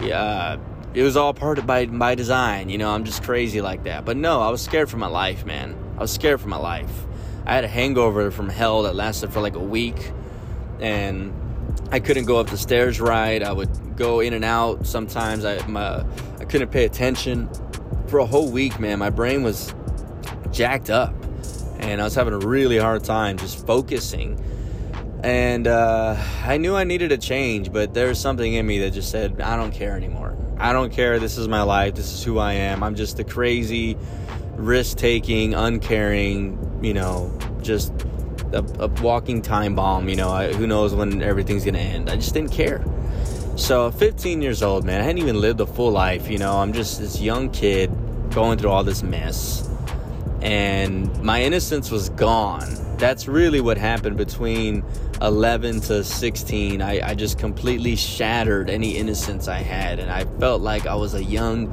yeah. 0.00 0.58
It 0.94 1.02
was 1.02 1.16
all 1.16 1.32
part 1.32 1.58
of 1.58 1.66
by 1.66 1.86
my 1.86 2.14
design, 2.14 2.68
you 2.68 2.76
know. 2.76 2.90
I'm 2.90 3.04
just 3.04 3.22
crazy 3.22 3.62
like 3.62 3.84
that. 3.84 4.04
But 4.04 4.18
no, 4.18 4.42
I 4.42 4.50
was 4.50 4.60
scared 4.60 4.90
for 4.90 4.98
my 4.98 5.06
life, 5.06 5.46
man. 5.46 5.74
I 5.96 6.00
was 6.00 6.10
scared 6.10 6.40
for 6.40 6.48
my 6.48 6.56
life. 6.56 7.04
I 7.44 7.54
had 7.54 7.64
a 7.64 7.68
hangover 7.68 8.30
from 8.30 8.48
hell 8.48 8.82
that 8.82 8.94
lasted 8.94 9.32
for 9.32 9.40
like 9.40 9.56
a 9.56 9.62
week, 9.62 10.12
and 10.80 11.32
I 11.90 12.00
couldn't 12.00 12.24
go 12.24 12.38
up 12.38 12.48
the 12.48 12.56
stairs 12.56 13.00
right. 13.00 13.42
I 13.42 13.52
would 13.52 13.96
go 13.96 14.20
in 14.20 14.32
and 14.32 14.44
out. 14.44 14.86
Sometimes 14.86 15.44
I 15.44 15.64
my 15.66 16.04
I 16.38 16.44
couldn't 16.44 16.70
pay 16.70 16.84
attention 16.84 17.48
for 18.06 18.18
a 18.18 18.26
whole 18.26 18.50
week, 18.50 18.78
man. 18.78 18.98
My 18.98 19.10
brain 19.10 19.42
was 19.42 19.74
jacked 20.50 20.90
up, 20.90 21.14
and 21.78 22.00
I 22.00 22.04
was 22.04 22.14
having 22.14 22.34
a 22.34 22.38
really 22.38 22.78
hard 22.78 23.04
time 23.04 23.36
just 23.38 23.66
focusing. 23.66 24.38
And 25.22 25.68
uh, 25.68 26.16
I 26.44 26.56
knew 26.56 26.74
I 26.74 26.84
needed 26.84 27.12
a 27.12 27.18
change, 27.18 27.72
but 27.72 27.94
there 27.94 28.08
was 28.08 28.18
something 28.18 28.54
in 28.54 28.66
me 28.66 28.80
that 28.80 28.90
just 28.90 29.10
said, 29.10 29.40
I 29.40 29.56
don't 29.56 29.72
care 29.72 29.96
anymore. 29.96 30.36
I 30.58 30.72
don't 30.72 30.92
care. 30.92 31.20
This 31.20 31.38
is 31.38 31.46
my 31.46 31.62
life. 31.62 31.94
This 31.94 32.12
is 32.12 32.24
who 32.24 32.38
I 32.38 32.54
am. 32.54 32.82
I'm 32.82 32.96
just 32.96 33.20
a 33.20 33.24
crazy, 33.24 33.96
risk 34.62 34.96
taking, 34.96 35.54
uncaring, 35.54 36.80
you 36.82 36.94
know, 36.94 37.36
just 37.62 37.92
a, 38.52 38.64
a, 38.78 38.88
walking 39.02 39.42
time 39.42 39.74
bomb. 39.74 40.08
You 40.08 40.16
know, 40.16 40.30
I, 40.30 40.52
who 40.52 40.66
knows 40.66 40.94
when 40.94 41.22
everything's 41.22 41.64
gonna 41.64 41.78
end? 41.78 42.08
I 42.08 42.16
just 42.16 42.32
didn't 42.32 42.52
care. 42.52 42.84
So, 43.56 43.90
15 43.90 44.40
years 44.40 44.62
old, 44.62 44.84
man, 44.84 45.00
I 45.00 45.04
hadn't 45.04 45.18
even 45.18 45.40
lived 45.40 45.60
a 45.60 45.66
full 45.66 45.90
life. 45.90 46.30
You 46.30 46.38
know, 46.38 46.56
I'm 46.56 46.72
just 46.72 47.00
this 47.00 47.20
young 47.20 47.50
kid 47.50 47.90
going 48.30 48.58
through 48.58 48.70
all 48.70 48.84
this 48.84 49.02
mess, 49.02 49.68
and 50.40 51.22
my 51.22 51.42
innocence 51.42 51.90
was 51.90 52.08
gone. 52.10 52.68
That's 52.96 53.26
really 53.26 53.60
what 53.60 53.76
happened 53.76 54.16
between 54.16 54.84
11 55.20 55.80
to 55.82 56.04
16. 56.04 56.80
I, 56.80 57.10
I 57.10 57.14
just 57.14 57.38
completely 57.38 57.96
shattered 57.96 58.70
any 58.70 58.96
innocence 58.96 59.48
I 59.48 59.58
had, 59.58 59.98
and 59.98 60.10
I 60.10 60.24
felt 60.38 60.62
like 60.62 60.86
I 60.86 60.94
was 60.94 61.14
a 61.14 61.22
young 61.22 61.68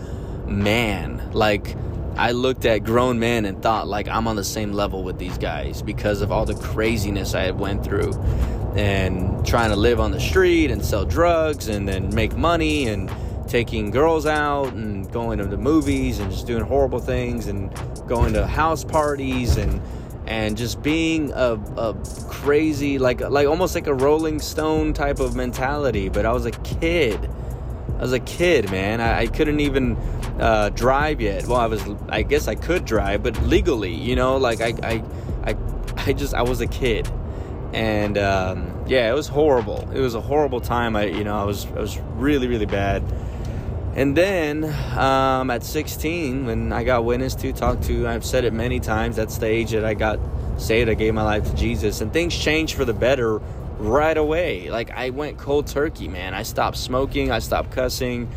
man. 0.48 1.32
Like, 1.32 1.76
I 2.20 2.32
looked 2.34 2.66
at 2.66 2.80
grown 2.80 3.18
men 3.18 3.46
and 3.46 3.64
thought 3.64 3.88
like 3.88 4.10
I'm 4.10 4.28
on 4.28 4.36
the 4.36 4.44
same 4.44 4.74
level 4.74 5.04
with 5.04 5.18
these 5.18 5.38
guys 5.38 5.82
because 5.82 6.22
of 6.22 6.34
all 6.34 6.44
the 6.44 6.54
craziness 6.54 7.34
I 7.34 7.44
had 7.44 7.58
went 7.58 7.82
through 7.86 8.12
and 8.76 9.46
trying 9.48 9.70
to 9.70 9.78
live 9.78 10.02
on 10.02 10.12
the 10.12 10.20
street 10.20 10.70
and 10.70 10.84
sell 10.84 11.06
drugs 11.06 11.70
and 11.70 11.88
then 11.88 12.14
make 12.14 12.36
money 12.36 12.90
and 12.90 13.10
taking 13.48 13.90
girls 13.90 14.26
out 14.26 14.74
and 14.74 15.10
going 15.14 15.40
to 15.40 15.46
the 15.46 15.56
movies 15.56 16.20
and 16.20 16.30
just 16.30 16.46
doing 16.46 16.62
horrible 16.62 17.00
things 17.00 17.48
and 17.48 17.74
going 18.06 18.34
to 18.34 18.46
house 18.46 18.84
parties 18.84 19.56
and 19.56 19.82
and 20.28 20.58
just 20.58 20.82
being 20.84 21.32
a, 21.32 21.54
a 21.78 21.96
crazy 22.28 23.00
like 23.00 23.22
like 23.22 23.48
almost 23.48 23.76
like 23.76 23.88
a 23.88 23.94
rolling 23.94 24.42
stone 24.42 24.92
type 24.92 25.22
of 25.22 25.38
mentality 25.38 26.10
but 26.10 26.26
i 26.26 26.34
was 26.34 26.46
a 26.46 26.52
kid 26.52 27.30
i 27.98 28.02
was 28.02 28.14
a 28.14 28.20
kid 28.20 28.70
man 28.72 29.02
i, 29.02 29.22
I 29.22 29.28
couldn't 29.28 29.60
even 29.60 29.98
uh, 30.40 30.70
drive 30.70 31.20
yet. 31.20 31.48
Well 31.48 31.60
i 31.60 31.66
was 31.66 31.84
i 32.08 32.22
guess 32.22 32.48
i 32.48 32.56
could 32.56 32.86
drive 32.86 33.24
but 33.24 33.42
legally 33.44 33.94
you 33.94 34.16
know 34.16 34.38
like 34.38 34.62
i 34.62 34.74
i 34.84 35.04
i, 35.44 35.56
I 35.98 36.14
just 36.14 36.34
i 36.34 36.42
was 36.42 36.62
a 36.62 36.68
kid. 36.68 37.10
And 37.72 38.18
um, 38.18 38.86
yeah 38.88 39.12
it 39.12 39.14
was 39.14 39.28
horrible. 39.28 39.88
It 39.94 40.00
was 40.00 40.16
a 40.16 40.22
horrible 40.22 40.60
time. 40.60 40.96
I 40.96 41.06
you 41.06 41.24
know 41.24 41.38
i 41.38 41.44
was 41.44 41.66
i 41.68 41.80
was 41.80 42.00
really 42.16 42.48
really 42.48 42.66
bad. 42.66 43.04
And 43.96 44.16
then 44.16 44.64
um, 44.98 45.50
at 45.50 45.64
16, 45.64 46.46
when 46.46 46.72
I 46.72 46.84
got 46.84 47.04
witnessed 47.04 47.40
to, 47.40 47.52
talked 47.52 47.84
to, 47.84 48.08
I've 48.08 48.24
said 48.24 48.46
it 48.46 48.54
many 48.54 48.80
times, 48.80 49.16
that's 49.16 49.40
the 49.40 49.48
age 49.48 49.72
that 49.72 49.84
I 49.84 49.94
got 49.94 50.20
saved. 50.58 50.90
I 50.90 50.94
gave 50.94 51.14
my 51.14 51.24
life 51.24 51.44
to 51.46 51.56
Jesus, 51.56 52.00
and 52.00 52.14
things 52.14 52.38
changed 52.38 52.76
for 52.76 52.86
the 52.86 52.94
better 52.94 53.42
right 53.80 54.16
away. 54.16 54.70
Like 54.70 54.92
I 54.92 55.10
went 55.10 55.38
cold 55.38 55.68
turkey, 55.68 56.08
man. 56.08 56.34
I 56.34 56.44
stopped 56.44 56.78
smoking, 56.78 57.32
I 57.32 57.40
stopped 57.40 57.72
cussing. 57.72 58.32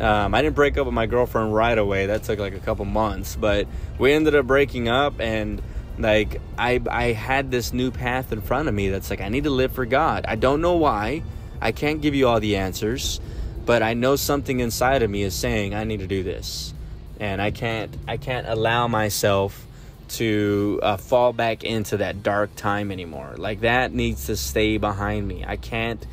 Um, 0.00 0.34
I 0.34 0.42
didn't 0.42 0.56
break 0.56 0.78
up 0.78 0.86
with 0.86 0.94
my 0.94 1.06
girlfriend 1.06 1.54
right 1.54 1.76
away. 1.76 2.06
That 2.06 2.22
took 2.22 2.38
like 2.38 2.54
a 2.54 2.60
couple 2.60 2.84
months, 2.84 3.36
but 3.36 3.66
we 3.98 4.12
ended 4.12 4.34
up 4.34 4.46
breaking 4.46 4.88
up, 4.88 5.20
and 5.20 5.60
like 5.98 6.40
I 6.56 6.80
I 6.90 7.12
had 7.12 7.50
this 7.50 7.72
new 7.72 7.90
path 7.90 8.32
in 8.32 8.40
front 8.40 8.68
of 8.68 8.74
me 8.74 8.88
that's 8.88 9.10
like 9.10 9.20
I 9.20 9.28
need 9.28 9.44
to 9.44 9.50
live 9.50 9.72
for 9.72 9.84
God. 9.84 10.24
I 10.26 10.36
don't 10.36 10.60
know 10.60 10.76
why. 10.76 11.22
I 11.60 11.72
can't 11.72 12.00
give 12.00 12.14
you 12.14 12.26
all 12.26 12.40
the 12.40 12.56
answers 12.56 13.20
but 13.64 13.82
I 13.82 13.94
know 13.94 14.16
something 14.16 14.60
inside 14.60 15.02
of 15.02 15.10
me 15.10 15.22
is 15.22 15.34
saying 15.34 15.74
I 15.74 15.84
need 15.84 16.00
to 16.00 16.06
do 16.06 16.22
this, 16.22 16.74
and 17.20 17.40
I 17.40 17.50
can't 17.50 17.96
I 18.08 18.16
can't 18.16 18.46
allow 18.48 18.88
myself 18.88 19.66
to 20.12 20.80
uh, 20.82 20.96
fall 20.96 21.32
back 21.32 21.64
into 21.64 21.98
that 21.98 22.22
dark 22.22 22.54
time 22.56 22.90
anymore. 22.90 23.34
Like 23.36 23.60
that 23.60 23.92
needs 23.92 24.26
to 24.26 24.36
stay 24.36 24.78
behind 24.78 25.26
me. 25.26 25.44
I 25.46 25.56
can't 25.56 26.04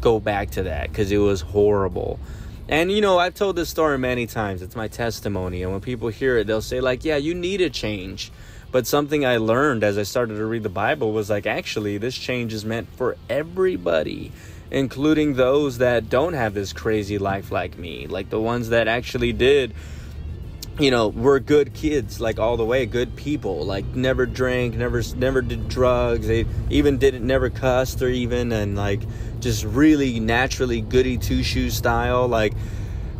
go 0.00 0.20
back 0.20 0.50
to 0.52 0.64
that 0.64 0.88
because 0.88 1.10
it 1.10 1.18
was 1.18 1.40
horrible. 1.40 2.18
And 2.68 2.92
you 2.92 3.00
know, 3.00 3.18
I've 3.18 3.34
told 3.34 3.56
this 3.56 3.68
story 3.68 3.98
many 3.98 4.26
times. 4.26 4.62
It's 4.62 4.76
my 4.76 4.88
testimony, 4.88 5.62
and 5.62 5.72
when 5.72 5.80
people 5.80 6.08
hear 6.08 6.36
it, 6.38 6.46
they'll 6.46 6.60
say 6.60 6.80
like, 6.80 7.04
"Yeah, 7.04 7.16
you 7.16 7.34
need 7.34 7.60
a 7.60 7.70
change." 7.70 8.30
But 8.70 8.86
something 8.86 9.24
I 9.24 9.38
learned 9.38 9.82
as 9.82 9.96
I 9.96 10.02
started 10.02 10.36
to 10.36 10.44
read 10.44 10.62
the 10.62 10.68
Bible 10.68 11.12
was 11.12 11.30
like, 11.30 11.46
actually, 11.46 11.96
this 11.96 12.14
change 12.14 12.52
is 12.52 12.66
meant 12.66 12.86
for 12.96 13.16
everybody 13.30 14.30
including 14.70 15.34
those 15.34 15.78
that 15.78 16.08
don't 16.08 16.34
have 16.34 16.54
this 16.54 16.72
crazy 16.72 17.18
life 17.18 17.50
like 17.50 17.78
me, 17.78 18.06
like 18.06 18.30
the 18.30 18.40
ones 18.40 18.68
that 18.70 18.88
actually 18.88 19.32
did 19.32 19.72
you 20.78 20.90
know 20.90 21.08
were 21.08 21.40
good 21.40 21.74
kids 21.74 22.20
like 22.20 22.38
all 22.38 22.56
the 22.56 22.64
way 22.64 22.86
good 22.86 23.16
people 23.16 23.64
like 23.64 23.84
never 23.94 24.26
drank 24.26 24.76
never 24.76 25.02
never 25.16 25.42
did 25.42 25.68
drugs 25.68 26.26
they 26.28 26.46
even 26.70 26.98
didn't 26.98 27.26
never 27.26 27.50
cussed 27.50 28.00
or 28.00 28.08
even 28.08 28.52
and 28.52 28.76
like 28.76 29.00
just 29.40 29.64
really 29.64 30.20
naturally 30.20 30.80
goody 30.80 31.18
two 31.18 31.42
shoes 31.42 31.74
style 31.74 32.28
like 32.28 32.52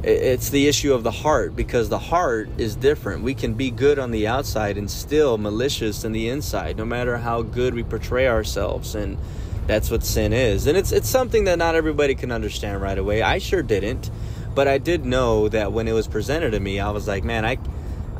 it's 0.05 0.51
the 0.51 0.69
issue 0.69 0.95
of 0.95 1.03
the 1.03 1.11
heart 1.11 1.57
because 1.57 1.89
the 1.89 1.99
heart 1.99 2.49
is 2.59 2.77
different 2.77 3.25
we 3.25 3.35
can 3.35 3.55
be 3.55 3.71
good 3.71 3.99
on 3.99 4.13
the 4.13 4.29
outside 4.29 4.79
and 4.79 4.89
still 4.89 5.37
malicious 5.37 6.05
in 6.05 6.13
the 6.13 6.29
inside 6.29 6.77
no 6.77 6.85
matter 6.85 7.19
how 7.19 7.43
good 7.43 7.75
we 7.75 7.83
portray 7.83 8.29
ourselves 8.29 8.95
and 8.95 9.19
that's 9.69 9.91
what 9.91 10.03
sin 10.03 10.33
is. 10.33 10.67
And 10.67 10.77
it's 10.77 10.91
it's 10.91 11.09
something 11.09 11.45
that 11.45 11.59
not 11.59 11.75
everybody 11.77 12.15
can 12.15 12.33
understand 12.33 12.81
right 12.81 12.97
away. 12.99 13.21
I 13.21 13.37
sure 13.39 13.63
didn't, 13.63 14.11
but 14.59 14.67
I 14.67 14.79
did 14.79 15.05
know 15.05 15.49
that 15.51 15.73
when 15.73 15.87
it 15.87 15.93
was 15.93 16.09
presented 16.09 16.51
to 16.51 16.59
me, 16.59 16.81
I 16.81 16.91
was 16.91 17.07
like, 17.07 17.23
man, 17.23 17.45
I 17.45 17.59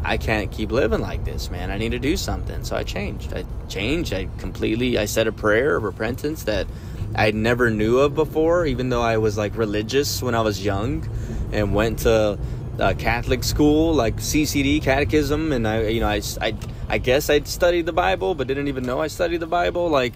I 0.05 0.19
can't 0.19 0.53
keep 0.53 0.71
living 0.71 1.01
like 1.01 1.25
this, 1.25 1.51
man. 1.51 1.73
I 1.73 1.79
need 1.79 1.91
to 1.91 1.99
do 1.99 2.17
something. 2.17 2.63
So 2.63 2.77
I 2.77 2.85
changed. 2.85 3.35
I 3.35 3.45
changed. 3.69 4.13
I 4.15 4.29
completely 4.39 4.99
I 4.99 5.07
said 5.07 5.27
a 5.27 5.33
prayer 5.33 5.75
of 5.75 5.83
repentance 5.83 6.45
that 6.45 6.69
I 7.17 7.33
never 7.33 7.71
knew 7.71 7.99
of 7.99 8.15
before, 8.15 8.67
even 8.67 8.89
though 8.89 9.03
I 9.03 9.17
was 9.17 9.37
like 9.37 9.57
religious 9.57 10.23
when 10.23 10.37
I 10.37 10.43
was 10.43 10.65
young 10.65 11.11
and 11.51 11.75
went 11.75 11.99
to 12.07 12.39
uh, 12.79 12.95
Catholic 12.97 13.43
school, 13.43 13.93
like 13.93 14.19
CCD 14.19 14.81
catechism, 14.81 15.51
and 15.51 15.67
I, 15.67 15.89
you 15.89 15.99
know, 15.99 16.07
I, 16.07 16.23
I, 16.41 16.55
I 16.89 16.99
guess 16.99 17.31
I 17.31 17.41
studied 17.41 17.87
the 17.87 17.93
Bible, 17.93 18.37
but 18.37 18.47
didn't 18.47 18.69
even 18.69 18.85
know 18.85 19.01
I 19.01 19.09
studied 19.09 19.41
the 19.41 19.49
Bible. 19.49 19.89
Like, 19.89 20.13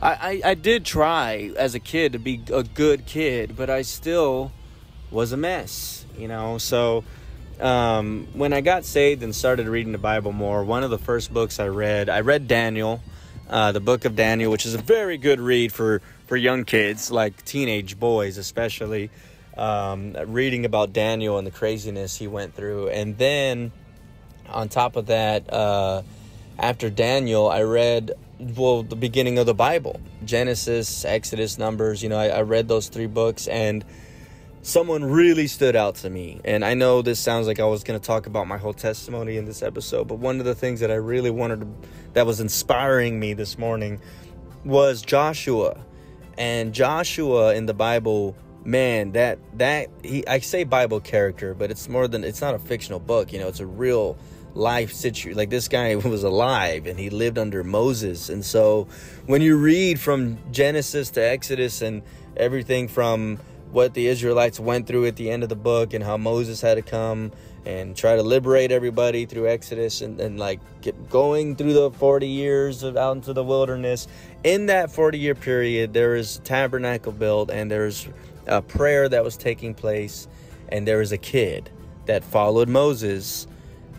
I, 0.00 0.40
I, 0.44 0.50
I 0.52 0.54
did 0.54 0.86
try 0.86 1.52
as 1.58 1.74
a 1.74 1.78
kid 1.78 2.14
to 2.14 2.18
be 2.18 2.40
a 2.50 2.62
good 2.62 3.04
kid, 3.04 3.54
but 3.54 3.68
I 3.68 3.82
still 3.82 4.50
was 5.10 5.32
a 5.32 5.36
mess, 5.36 6.04
you 6.16 6.28
know. 6.28 6.58
So 6.58 7.04
um, 7.60 8.28
when 8.34 8.52
I 8.52 8.60
got 8.60 8.84
saved 8.84 9.22
and 9.22 9.34
started 9.34 9.66
reading 9.66 9.92
the 9.92 9.98
Bible 9.98 10.32
more, 10.32 10.64
one 10.64 10.82
of 10.82 10.90
the 10.90 10.98
first 10.98 11.32
books 11.32 11.58
I 11.58 11.68
read, 11.68 12.08
I 12.08 12.20
read 12.20 12.48
Daniel, 12.48 13.02
uh, 13.48 13.72
the 13.72 13.80
book 13.80 14.04
of 14.04 14.16
Daniel, 14.16 14.50
which 14.50 14.66
is 14.66 14.74
a 14.74 14.78
very 14.78 15.18
good 15.18 15.40
read 15.40 15.72
for, 15.72 16.02
for 16.26 16.36
young 16.36 16.64
kids, 16.64 17.10
like 17.10 17.44
teenage 17.44 17.98
boys 17.98 18.38
especially. 18.38 19.10
Um, 19.56 20.12
reading 20.26 20.64
about 20.64 20.92
Daniel 20.92 21.36
and 21.36 21.44
the 21.44 21.50
craziness 21.50 22.16
he 22.16 22.28
went 22.28 22.54
through. 22.54 22.90
And 22.90 23.18
then 23.18 23.72
on 24.46 24.68
top 24.68 24.94
of 24.94 25.06
that, 25.06 25.52
uh, 25.52 26.02
after 26.60 26.90
Daniel, 26.90 27.48
I 27.48 27.62
read 27.62 28.12
well 28.38 28.84
the 28.84 28.96
beginning 28.96 29.38
of 29.38 29.46
the 29.46 29.54
bible 29.54 30.00
genesis 30.24 31.04
exodus 31.04 31.58
numbers 31.58 32.02
you 32.02 32.08
know 32.08 32.16
I, 32.16 32.28
I, 32.28 32.42
read 32.42 32.68
those 32.68 32.88
three 32.88 33.06
books 33.06 33.48
and 33.48 33.84
someone 34.62 35.04
really 35.04 35.46
stood 35.46 35.76
out 35.76 35.94
to 35.94 36.10
me 36.10 36.40
and 36.44 36.64
i 36.64 36.74
know 36.74 37.02
this 37.02 37.18
sounds 37.18 37.46
like 37.46 37.60
i 37.60 37.64
was 37.64 37.84
going 37.84 37.98
to 37.98 38.04
talk 38.04 38.26
about 38.26 38.46
my 38.46 38.58
whole 38.58 38.72
testimony 38.72 39.36
in 39.36 39.44
this 39.44 39.62
episode 39.62 40.08
but 40.08 40.18
one 40.18 40.38
of 40.38 40.44
the 40.44 40.54
things 40.54 40.80
that 40.80 40.90
i 40.90 40.94
really 40.94 41.30
wanted 41.30 41.60
to, 41.60 41.68
that 42.12 42.26
was 42.26 42.40
inspiring 42.40 43.18
me 43.20 43.32
this 43.34 43.56
morning 43.56 44.00
was 44.64 45.02
joshua 45.02 45.80
and 46.36 46.74
joshua 46.74 47.54
in 47.54 47.66
the 47.66 47.74
bible 47.74 48.36
man 48.64 49.12
that 49.12 49.38
that 49.54 49.88
he 50.02 50.26
i 50.26 50.38
say 50.38 50.64
bible 50.64 51.00
character 51.00 51.54
but 51.54 51.70
it's 51.70 51.88
more 51.88 52.08
than 52.08 52.24
it's 52.24 52.40
not 52.40 52.54
a 52.54 52.58
fictional 52.58 52.98
book 52.98 53.32
you 53.32 53.38
know 53.38 53.48
it's 53.48 53.60
a 53.60 53.66
real 53.66 54.18
life 54.54 54.92
situation. 54.92 55.36
Like 55.36 55.50
this 55.50 55.68
guy 55.68 55.94
was 55.96 56.24
alive 56.24 56.86
and 56.86 56.98
he 56.98 57.10
lived 57.10 57.38
under 57.38 57.64
Moses. 57.64 58.28
And 58.28 58.44
so 58.44 58.88
when 59.26 59.40
you 59.40 59.56
read 59.56 60.00
from 60.00 60.38
Genesis 60.50 61.10
to 61.10 61.22
Exodus 61.22 61.80
and 61.80 62.02
everything 62.36 62.88
from 62.88 63.38
what 63.70 63.94
the 63.94 64.06
Israelites 64.06 64.58
went 64.58 64.86
through 64.86 65.06
at 65.06 65.16
the 65.16 65.30
end 65.30 65.42
of 65.42 65.48
the 65.48 65.56
book 65.56 65.92
and 65.92 66.02
how 66.02 66.16
Moses 66.16 66.60
had 66.60 66.76
to 66.76 66.82
come 66.82 67.32
and 67.66 67.94
try 67.94 68.16
to 68.16 68.22
liberate 68.22 68.72
everybody 68.72 69.26
through 69.26 69.48
Exodus 69.48 70.00
and, 70.00 70.18
and 70.20 70.38
like 70.38 70.60
going 71.10 71.54
through 71.54 71.74
the 71.74 71.90
40 71.90 72.26
years 72.26 72.82
of 72.82 72.96
out 72.96 73.16
into 73.16 73.32
the 73.32 73.44
wilderness. 73.44 74.08
In 74.42 74.66
that 74.66 74.90
40 74.90 75.18
year 75.18 75.34
period, 75.34 75.92
there 75.92 76.16
is 76.16 76.40
tabernacle 76.44 77.12
built 77.12 77.50
and 77.50 77.70
there's 77.70 78.08
a 78.46 78.62
prayer 78.62 79.08
that 79.08 79.22
was 79.22 79.36
taking 79.36 79.74
place 79.74 80.28
and 80.70 80.86
there 80.86 80.98
was 80.98 81.12
a 81.12 81.18
kid 81.18 81.70
that 82.06 82.24
followed 82.24 82.68
Moses 82.68 83.46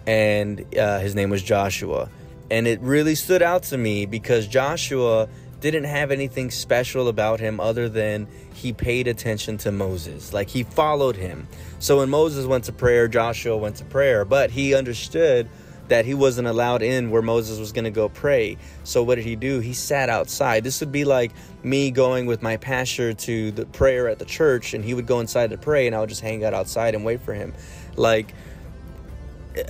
and 0.07 0.65
uh, 0.75 0.99
his 0.99 1.13
name 1.13 1.29
was 1.29 1.43
Joshua. 1.43 2.09
And 2.49 2.67
it 2.67 2.79
really 2.81 3.13
stood 3.13 3.43
out 3.43 3.63
to 3.63 3.77
me 3.77 4.07
because 4.07 4.47
Joshua 4.47 5.29
didn't 5.61 5.85
have 5.85 6.11
anything 6.11 6.51
special 6.51 7.07
about 7.07 7.39
him 7.39 7.59
other 7.59 7.89
than 7.89 8.27
he 8.53 8.73
paid 8.73 9.07
attention 9.07 9.57
to 9.57 9.71
Moses. 9.71 10.33
Like 10.33 10.49
he 10.49 10.63
followed 10.63 11.15
him. 11.15 11.47
So 11.79 11.97
when 11.97 12.09
Moses 12.09 12.45
went 12.45 12.65
to 12.65 12.73
prayer, 12.73 13.07
Joshua 13.07 13.57
went 13.57 13.77
to 13.77 13.85
prayer, 13.85 14.25
but 14.25 14.51
he 14.51 14.73
understood 14.73 15.49
that 15.89 16.05
he 16.05 16.13
wasn't 16.13 16.47
allowed 16.47 16.81
in 16.81 17.09
where 17.09 17.21
Moses 17.21 17.59
was 17.59 17.71
going 17.71 17.83
to 17.85 17.91
go 17.91 18.09
pray. 18.09 18.57
So 18.83 19.03
what 19.03 19.15
did 19.15 19.25
he 19.25 19.35
do? 19.35 19.59
He 19.59 19.73
sat 19.73 20.07
outside. 20.07 20.63
This 20.63 20.79
would 20.79 20.91
be 20.91 21.03
like 21.03 21.31
me 21.63 21.91
going 21.91 22.25
with 22.25 22.41
my 22.41 22.57
pastor 22.57 23.13
to 23.13 23.51
the 23.51 23.65
prayer 23.65 24.07
at 24.07 24.19
the 24.19 24.25
church 24.25 24.73
and 24.73 24.85
he 24.85 24.93
would 24.93 25.07
go 25.07 25.19
inside 25.19 25.49
to 25.49 25.57
pray 25.57 25.87
and 25.87 25.95
I 25.95 25.99
would 25.99 26.09
just 26.09 26.21
hang 26.21 26.45
out 26.45 26.53
outside 26.53 26.95
and 26.95 27.03
wait 27.03 27.21
for 27.21 27.33
him. 27.33 27.53
Like 27.95 28.33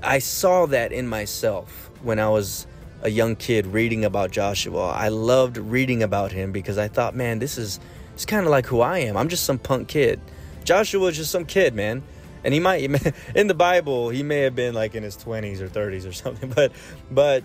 I 0.04 0.20
saw 0.20 0.66
that 0.68 0.92
in 0.92 1.08
myself 1.08 1.90
when 2.04 2.20
I 2.20 2.30
was 2.30 2.68
a 3.02 3.10
young 3.10 3.36
kid 3.36 3.68
reading 3.68 4.06
about 4.06 4.32
Joshua. 4.32 4.90
I 4.90 5.10
loved 5.10 5.58
reading 5.58 6.04
about 6.04 6.32
him 6.32 6.52
because 6.52 6.78
I 6.78 6.88
thought, 6.88 7.16
man, 7.16 7.40
this 7.40 7.58
is 7.58 7.80
it's 8.14 8.26
kind 8.26 8.46
of 8.46 8.52
like 8.52 8.66
who 8.66 8.82
I 8.82 9.00
am. 9.00 9.16
I'm 9.16 9.30
just 9.30 9.46
some 9.46 9.58
punk 9.58 9.88
kid. 9.88 10.20
Joshua 10.66 11.00
was 11.00 11.16
just 11.16 11.32
some 11.32 11.46
kid, 11.46 11.74
man. 11.74 12.04
And 12.44 12.54
he 12.54 12.60
might 12.60 12.82
in 13.36 13.48
the 13.48 13.54
Bible, 13.54 14.10
he 14.10 14.24
may 14.24 14.42
have 14.42 14.56
been 14.56 14.74
like 14.74 14.96
in 14.96 15.04
his 15.04 15.18
20s 15.18 15.62
or 15.62 15.70
30s 15.70 16.08
or 16.08 16.14
something, 16.14 16.50
but 16.56 16.72
but 17.10 17.44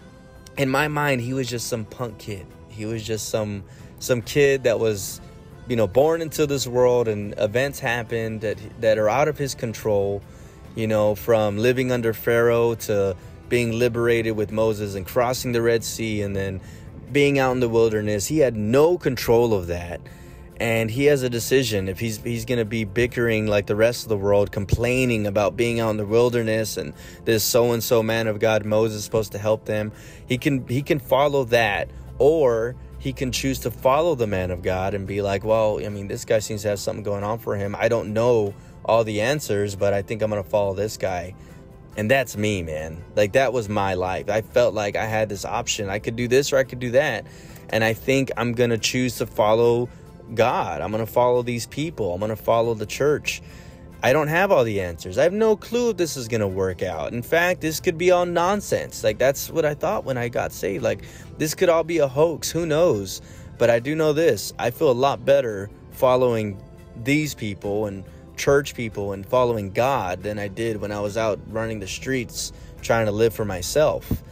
in 0.56 0.68
my 0.68 0.88
mind, 0.88 1.20
he 1.20 1.32
was 1.32 1.48
just 1.48 1.68
some 1.68 1.84
punk 1.84 2.18
kid. 2.18 2.46
He 2.68 2.86
was 2.86 3.04
just 3.04 3.28
some 3.28 3.64
some 3.98 4.22
kid 4.22 4.64
that 4.64 4.78
was 4.78 5.20
you 5.68 5.76
know 5.76 5.86
born 5.86 6.20
into 6.20 6.46
this 6.46 6.66
world 6.66 7.08
and 7.08 7.34
events 7.38 7.78
happened 7.78 8.42
that 8.42 8.58
that 8.80 8.98
are 8.98 9.08
out 9.08 9.28
of 9.28 9.38
his 9.38 9.54
control 9.54 10.22
you 10.74 10.86
know, 10.86 11.14
from 11.14 11.58
living 11.58 11.92
under 11.92 12.12
Pharaoh 12.12 12.74
to 12.74 13.16
being 13.48 13.72
liberated 13.72 14.36
with 14.36 14.50
Moses 14.52 14.94
and 14.94 15.06
crossing 15.06 15.52
the 15.52 15.62
Red 15.62 15.84
Sea 15.84 16.22
and 16.22 16.34
then 16.34 16.60
being 17.12 17.38
out 17.38 17.52
in 17.52 17.60
the 17.60 17.68
wilderness. 17.68 18.26
He 18.26 18.38
had 18.38 18.56
no 18.56 18.98
control 18.98 19.54
of 19.54 19.68
that. 19.68 20.00
And 20.58 20.90
he 20.90 21.06
has 21.06 21.22
a 21.22 21.28
decision 21.28 21.88
if 21.88 21.98
he's 21.98 22.18
he's 22.18 22.44
going 22.44 22.60
to 22.60 22.64
be 22.64 22.84
bickering 22.84 23.48
like 23.48 23.66
the 23.66 23.74
rest 23.74 24.04
of 24.04 24.08
the 24.08 24.16
world, 24.16 24.52
complaining 24.52 25.26
about 25.26 25.56
being 25.56 25.80
out 25.80 25.90
in 25.90 25.96
the 25.96 26.06
wilderness 26.06 26.76
and 26.76 26.94
this 27.24 27.42
so 27.42 27.72
and 27.72 27.82
so 27.82 28.04
man 28.04 28.28
of 28.28 28.38
God 28.38 28.64
Moses 28.64 28.98
is 28.98 29.04
supposed 29.04 29.32
to 29.32 29.38
help 29.38 29.64
them. 29.64 29.90
He 30.26 30.38
can 30.38 30.66
he 30.68 30.82
can 30.82 31.00
follow 31.00 31.44
that 31.46 31.90
or 32.18 32.76
he 33.04 33.12
can 33.12 33.32
choose 33.32 33.58
to 33.60 33.70
follow 33.70 34.14
the 34.14 34.26
man 34.26 34.50
of 34.50 34.62
God 34.62 34.94
and 34.94 35.06
be 35.06 35.20
like, 35.20 35.44
well, 35.44 35.84
I 35.84 35.90
mean, 35.90 36.08
this 36.08 36.24
guy 36.24 36.38
seems 36.38 36.62
to 36.62 36.68
have 36.68 36.78
something 36.78 37.04
going 37.04 37.22
on 37.22 37.38
for 37.38 37.54
him. 37.54 37.76
I 37.78 37.88
don't 37.88 38.14
know 38.14 38.54
all 38.82 39.04
the 39.04 39.20
answers, 39.20 39.76
but 39.76 39.92
I 39.92 40.00
think 40.00 40.22
I'm 40.22 40.30
going 40.30 40.42
to 40.42 40.48
follow 40.48 40.72
this 40.72 40.96
guy. 40.96 41.34
And 41.96 42.10
that's 42.10 42.36
me, 42.36 42.62
man. 42.62 43.02
Like, 43.14 43.32
that 43.32 43.52
was 43.52 43.68
my 43.68 43.94
life. 43.94 44.28
I 44.28 44.42
felt 44.42 44.74
like 44.74 44.96
I 44.96 45.06
had 45.06 45.28
this 45.28 45.44
option. 45.44 45.88
I 45.88 45.98
could 45.98 46.16
do 46.16 46.26
this 46.26 46.52
or 46.52 46.58
I 46.58 46.64
could 46.64 46.80
do 46.80 46.90
that. 46.92 47.26
And 47.70 47.84
I 47.84 47.92
think 47.92 48.30
I'm 48.36 48.52
going 48.52 48.70
to 48.70 48.78
choose 48.78 49.16
to 49.18 49.26
follow 49.26 49.88
God. 50.34 50.80
I'm 50.80 50.90
going 50.90 51.04
to 51.04 51.10
follow 51.10 51.42
these 51.42 51.66
people. 51.66 52.12
I'm 52.12 52.20
going 52.20 52.30
to 52.30 52.36
follow 52.36 52.74
the 52.74 52.86
church. 52.86 53.42
I 54.02 54.12
don't 54.12 54.28
have 54.28 54.52
all 54.52 54.64
the 54.64 54.80
answers. 54.80 55.16
I 55.16 55.22
have 55.22 55.32
no 55.32 55.56
clue 55.56 55.90
if 55.90 55.96
this 55.96 56.16
is 56.16 56.28
going 56.28 56.42
to 56.42 56.48
work 56.48 56.82
out. 56.82 57.12
In 57.12 57.22
fact, 57.22 57.60
this 57.60 57.80
could 57.80 57.96
be 57.96 58.10
all 58.10 58.26
nonsense. 58.26 59.02
Like, 59.02 59.18
that's 59.18 59.50
what 59.50 59.64
I 59.64 59.74
thought 59.74 60.04
when 60.04 60.18
I 60.18 60.28
got 60.28 60.52
saved. 60.52 60.84
Like, 60.84 61.04
this 61.38 61.54
could 61.54 61.68
all 61.68 61.84
be 61.84 61.98
a 61.98 62.08
hoax. 62.08 62.50
Who 62.50 62.66
knows? 62.66 63.22
But 63.56 63.70
I 63.70 63.78
do 63.78 63.94
know 63.94 64.12
this 64.12 64.52
I 64.58 64.70
feel 64.70 64.90
a 64.90 64.92
lot 64.92 65.24
better 65.24 65.70
following 65.92 66.60
these 67.02 67.34
people 67.34 67.86
and 67.86 68.04
church 68.36 68.74
people 68.74 69.12
and 69.12 69.26
following 69.26 69.70
God 69.70 70.22
than 70.22 70.38
I 70.38 70.48
did 70.48 70.80
when 70.80 70.92
I 70.92 71.00
was 71.00 71.16
out 71.16 71.40
running 71.48 71.80
the 71.80 71.86
streets 71.86 72.52
trying 72.82 73.06
to 73.06 73.12
live 73.12 73.34
for 73.34 73.44
myself. 73.44 74.22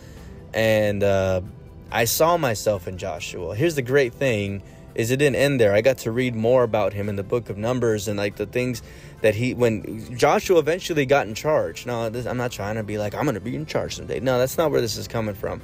And 0.54 1.02
uh, 1.02 1.42
I 1.90 2.04
saw 2.04 2.37
myself 2.37 2.87
in 2.88 2.99
Joshua. 2.99 3.54
Here's 3.54 3.75
the 3.75 3.82
great 3.82 4.14
thing 4.14 4.62
is 4.94 5.11
it 5.11 5.16
didn't 5.16 5.37
end 5.37 5.61
there. 5.61 5.75
I 5.75 5.80
got 5.80 5.99
to 5.99 6.12
read 6.12 6.35
more 6.35 6.62
about 6.62 6.92
him 6.92 7.09
in 7.09 7.16
the 7.16 7.23
book 7.23 7.49
of 7.49 7.56
Numbers 7.56 8.09
and 8.09 8.18
like 8.18 8.37
the 8.37 8.47
things 8.47 8.82
that 9.23 9.35
he 9.35 9.54
when 9.54 10.16
Joshua 10.16 10.59
eventually 10.59 11.06
got 11.06 11.26
in 11.26 11.35
charge. 11.35 11.87
No, 11.87 12.11
this, 12.11 12.26
I'm 12.26 12.37
not 12.37 12.52
trying 12.52 12.76
to 12.76 12.82
be 12.82 12.99
like 12.99 13.14
I'm 13.14 13.25
going 13.25 13.35
to 13.35 13.40
be 13.40 13.56
in 13.56 13.66
charge 13.66 13.97
someday. 13.97 14.21
No, 14.21 14.38
that's 14.38 14.59
not 14.59 14.71
where 14.71 14.80
this 14.80 14.97
is 14.97 15.09
coming 15.09 15.35
from. 15.35 15.61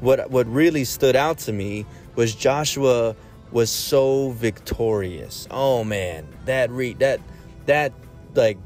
What 0.00 0.30
what 0.30 0.46
really 0.46 0.84
stood 0.84 1.16
out 1.16 1.38
to 1.38 1.52
me 1.52 1.86
was 2.14 2.34
Joshua 2.34 3.16
was 3.50 3.70
so 3.70 4.30
victorious. 4.30 5.48
Oh 5.50 5.82
man, 5.84 6.28
that 6.44 6.70
read 6.70 7.00
that 7.00 7.20
that 7.68 7.92
like 8.34 8.58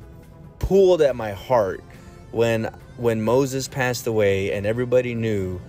pulled 0.58 1.02
at 1.02 1.14
my 1.14 1.32
heart 1.32 1.82
when 2.30 2.74
when 2.96 3.20
Moses 3.20 3.68
passed 3.68 4.06
away 4.06 4.52
and 4.52 4.64
everybody 4.64 5.14
knew 5.14 5.60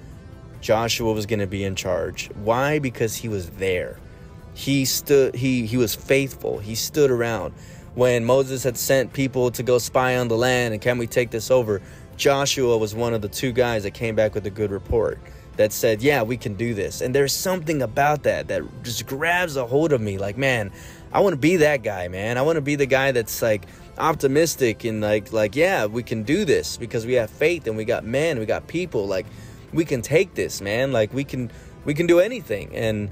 Joshua 0.62 1.12
was 1.12 1.26
going 1.26 1.40
to 1.40 1.48
be 1.48 1.64
in 1.64 1.76
charge. 1.76 2.30
Why? 2.36 2.80
Because 2.80 3.16
he 3.16 3.28
was 3.28 3.50
there. 3.52 4.00
He 4.54 4.86
stood 4.86 5.36
he 5.36 5.66
he 5.66 5.78
was 5.78 5.94
faithful. 5.96 6.60
He 6.60 6.76
stood 6.76 7.12
around 7.12 7.54
when 7.96 8.24
Moses 8.24 8.64
had 8.64 8.78
sent 8.78 9.14
people 9.14 9.52
to 9.52 9.64
go 9.64 9.78
spy 9.80 10.18
on 10.18 10.28
the 10.28 10.38
land 10.38 10.74
and 10.74 10.82
can 10.82 10.98
we 10.98 11.08
take 11.08 11.32
this 11.32 11.52
over? 11.52 11.82
Joshua 12.16 12.78
was 12.78 12.94
one 12.94 13.16
of 13.16 13.24
the 13.24 13.30
two 13.30 13.52
guys 13.52 13.84
that 13.84 13.92
came 13.92 14.16
back 14.16 14.36
with 14.36 14.46
a 14.46 14.52
good 14.52 14.70
report 14.70 15.20
that 15.58 15.72
said, 15.72 16.02
"Yeah, 16.02 16.22
we 16.22 16.38
can 16.38 16.54
do 16.54 16.76
this." 16.76 17.02
And 17.02 17.14
there's 17.14 17.34
something 17.34 17.82
about 17.82 18.24
that 18.24 18.48
that 18.50 18.62
just 18.84 19.08
grabs 19.08 19.56
a 19.56 19.66
hold 19.66 19.92
of 19.92 20.02
me 20.02 20.20
like, 20.20 20.38
"Man, 20.38 20.72
I 21.14 21.20
want 21.20 21.34
to 21.34 21.40
be 21.40 21.58
that 21.58 21.84
guy, 21.84 22.08
man. 22.08 22.40
I 22.40 22.42
want 22.42 22.56
to 22.56 22.62
be 22.62 22.76
the 22.76 22.88
guy 22.88 23.12
that's 23.12 23.42
like 23.42 23.66
optimistic 24.00 24.84
and 24.84 25.00
like 25.00 25.32
like, 25.32 25.56
yeah, 25.56 25.86
we 25.86 26.02
can 26.02 26.24
do 26.24 26.44
this 26.44 26.76
because 26.76 27.06
we 27.06 27.14
have 27.14 27.30
faith 27.30 27.68
and 27.68 27.78
we 27.78 27.86
got 27.86 28.04
men, 28.04 28.40
we 28.40 28.48
got 28.48 28.68
people 28.68 29.06
like 29.06 29.28
we 29.72 29.86
can 29.86 30.02
take 30.02 30.34
this, 30.34 30.60
man. 30.60 30.92
Like 30.92 31.14
we 31.14 31.24
can 31.24 31.52
we 31.86 31.94
can 31.94 32.08
do 32.08 32.20
anything." 32.20 32.76
And 32.76 33.12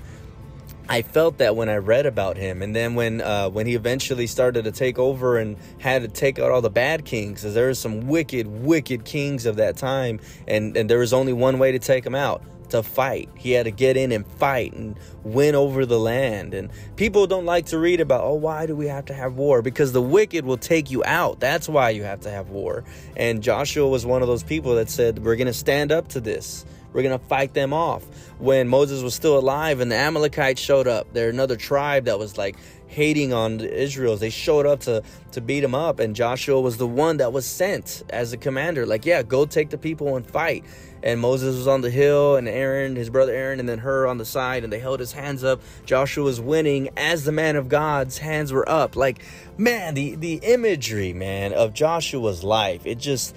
I 0.90 1.04
felt 1.04 1.38
that 1.38 1.56
when 1.56 1.70
I 1.70 1.76
read 1.76 2.08
about 2.08 2.38
him, 2.38 2.64
and 2.64 2.76
then 2.76 2.96
when 2.96 3.22
uh, 3.22 3.50
when 3.50 3.68
he 3.68 3.76
eventually 3.76 4.26
started 4.26 4.64
to 4.64 4.72
take 4.72 4.98
over 4.98 5.38
and 5.38 5.56
had 5.78 6.02
to 6.02 6.08
take 6.08 6.40
out 6.40 6.52
all 6.52 6.62
the 6.62 6.72
bad 6.72 7.06
kings, 7.06 7.42
because 7.42 7.54
there 7.54 7.68
were 7.68 7.76
some 7.76 8.08
wicked, 8.08 8.48
wicked 8.48 9.06
kings 9.06 9.46
of 9.46 9.58
that 9.58 9.78
time, 9.78 10.20
and 10.48 10.76
and 10.76 10.90
there 10.90 11.00
was 11.00 11.14
only 11.14 11.34
one 11.34 11.60
way 11.60 11.72
to 11.72 11.80
take 11.80 12.04
them 12.04 12.16
out 12.16 12.44
to 12.72 12.84
fight. 12.84 13.30
He 13.36 13.52
had 13.52 13.64
to 13.64 13.72
get 13.72 13.96
in 13.96 14.12
and 14.12 14.26
fight 14.26 14.74
and 14.74 15.00
win 15.24 15.56
over 15.56 15.86
the 15.86 16.00
land. 16.00 16.54
And 16.54 16.70
people 16.96 17.28
don't 17.28 17.46
like 17.46 17.68
to 17.68 17.78
read 17.78 18.02
about, 18.02 18.24
oh, 18.24 18.34
why 18.34 18.66
do 18.66 18.76
we 18.76 18.88
have 18.88 19.06
to 19.06 19.14
have 19.14 19.36
war? 19.36 19.62
Because 19.62 19.94
the 19.94 20.02
wicked 20.02 20.46
will 20.46 20.58
take 20.58 20.92
you 20.92 21.04
out. 21.06 21.40
That's 21.40 21.70
why 21.70 21.92
you 21.92 22.04
have 22.04 22.22
to 22.22 22.32
have 22.32 22.50
war. 22.50 22.84
And 23.16 23.42
Joshua 23.42 23.88
was 23.88 24.06
one 24.06 24.22
of 24.22 24.28
those 24.28 24.44
people 24.44 24.76
that 24.76 24.90
said, 24.90 25.20
we're 25.20 25.38
going 25.38 25.48
to 25.48 25.54
stand 25.54 25.92
up 25.92 26.10
to 26.10 26.20
this. 26.20 26.66
We're 26.94 27.04
going 27.04 27.18
to 27.18 27.26
fight 27.26 27.54
them 27.54 27.72
off. 27.72 28.04
When 28.38 28.68
Moses 28.68 29.02
was 29.02 29.14
still 29.14 29.38
alive 29.40 29.80
and 29.80 29.90
the 29.90 29.96
Amalekites 29.96 30.60
showed 30.60 30.88
up, 30.88 31.08
they're 31.14 31.30
another 31.30 31.56
tribe 31.56 32.06
that 32.06 32.20
was 32.20 32.38
like 32.38 32.58
hating 32.88 33.32
on 33.32 33.58
the 33.58 33.82
Israels. 33.82 34.20
They 34.20 34.30
showed 34.30 34.66
up 34.66 34.82
to, 34.82 35.02
to 35.32 35.40
beat 35.40 35.62
them 35.62 35.74
up, 35.74 36.02
and 36.02 36.14
Joshua 36.14 36.60
was 36.60 36.76
the 36.76 36.88
one 36.88 37.18
that 37.18 37.32
was 37.32 37.46
sent 37.46 38.04
as 38.10 38.34
a 38.34 38.38
commander. 38.38 38.86
Like, 38.86 39.06
yeah, 39.06 39.24
go 39.24 39.46
take 39.46 39.70
the 39.70 39.78
people 39.78 40.18
and 40.18 40.26
fight. 40.26 40.66
And 41.04 41.20
Moses 41.20 41.56
was 41.56 41.68
on 41.68 41.82
the 41.82 41.90
hill, 41.90 42.36
and 42.36 42.48
Aaron, 42.48 42.96
his 42.96 43.10
brother 43.10 43.34
Aaron, 43.34 43.60
and 43.60 43.68
then 43.68 43.80
Hur 43.80 44.08
on 44.08 44.18
the 44.18 44.26
side, 44.26 44.64
and 44.64 44.72
they 44.72 44.80
held 44.80 45.00
his 45.00 45.14
hands 45.14 45.44
up. 45.44 45.62
Joshua 45.86 46.24
was 46.24 46.40
winning 46.40 46.90
as 46.96 47.24
the 47.24 47.32
man 47.32 47.56
of 47.56 47.70
God's 47.70 48.20
hands 48.20 48.54
were 48.54 48.68
up. 48.70 48.96
Like, 48.96 49.24
man, 49.58 49.96
the, 49.96 50.16
the 50.16 50.36
imagery, 50.36 51.14
man, 51.14 51.54
of 51.54 51.74
Joshua's 51.74 52.44
life, 52.44 52.86
it 52.86 53.00
just 53.00 53.36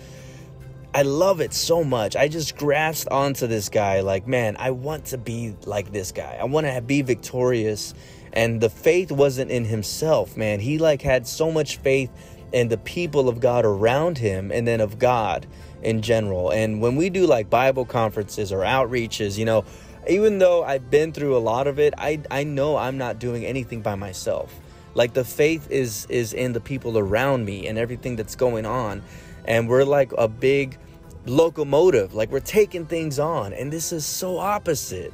I 0.94 1.02
love 1.02 1.40
it 1.40 1.52
so 1.52 1.82
much. 1.82 2.14
I 2.14 2.28
just 2.28 2.56
grasped 2.56 3.08
onto 3.10 3.48
this 3.48 3.68
guy 3.68 4.00
like, 4.02 4.28
man, 4.28 4.56
I 4.60 4.70
want 4.70 5.06
to 5.06 5.18
be 5.18 5.56
like 5.64 5.90
this 5.90 6.12
guy. 6.12 6.38
I 6.40 6.44
want 6.44 6.68
to 6.68 6.80
be 6.80 7.02
victorious. 7.02 7.94
And 8.32 8.60
the 8.60 8.70
faith 8.70 9.10
wasn't 9.10 9.50
in 9.50 9.64
himself, 9.64 10.36
man. 10.36 10.60
He 10.60 10.78
like 10.78 11.02
had 11.02 11.26
so 11.26 11.50
much 11.50 11.78
faith 11.78 12.12
in 12.52 12.68
the 12.68 12.78
people 12.78 13.28
of 13.28 13.40
God 13.40 13.64
around 13.64 14.18
him 14.18 14.52
and 14.52 14.68
then 14.68 14.80
of 14.80 15.00
God 15.00 15.48
in 15.84 16.02
general. 16.02 16.50
And 16.50 16.80
when 16.80 16.96
we 16.96 17.10
do 17.10 17.26
like 17.26 17.50
Bible 17.50 17.84
conferences 17.84 18.52
or 18.52 18.60
outreaches, 18.60 19.38
you 19.38 19.44
know, 19.44 19.64
even 20.08 20.38
though 20.38 20.64
I've 20.64 20.90
been 20.90 21.12
through 21.12 21.36
a 21.36 21.38
lot 21.38 21.66
of 21.66 21.78
it, 21.78 21.94
I 21.96 22.20
I 22.30 22.44
know 22.44 22.76
I'm 22.76 22.98
not 22.98 23.18
doing 23.18 23.44
anything 23.44 23.80
by 23.80 23.94
myself. 23.94 24.52
Like 24.94 25.14
the 25.14 25.24
faith 25.24 25.70
is 25.70 26.06
is 26.08 26.32
in 26.32 26.52
the 26.52 26.60
people 26.60 26.98
around 26.98 27.44
me 27.44 27.66
and 27.66 27.78
everything 27.78 28.16
that's 28.16 28.36
going 28.36 28.66
on. 28.66 29.02
And 29.46 29.68
we're 29.68 29.84
like 29.84 30.12
a 30.16 30.28
big 30.28 30.78
locomotive, 31.26 32.14
like 32.14 32.30
we're 32.30 32.40
taking 32.40 32.86
things 32.86 33.18
on. 33.18 33.52
And 33.52 33.72
this 33.72 33.92
is 33.92 34.04
so 34.04 34.38
opposite 34.38 35.12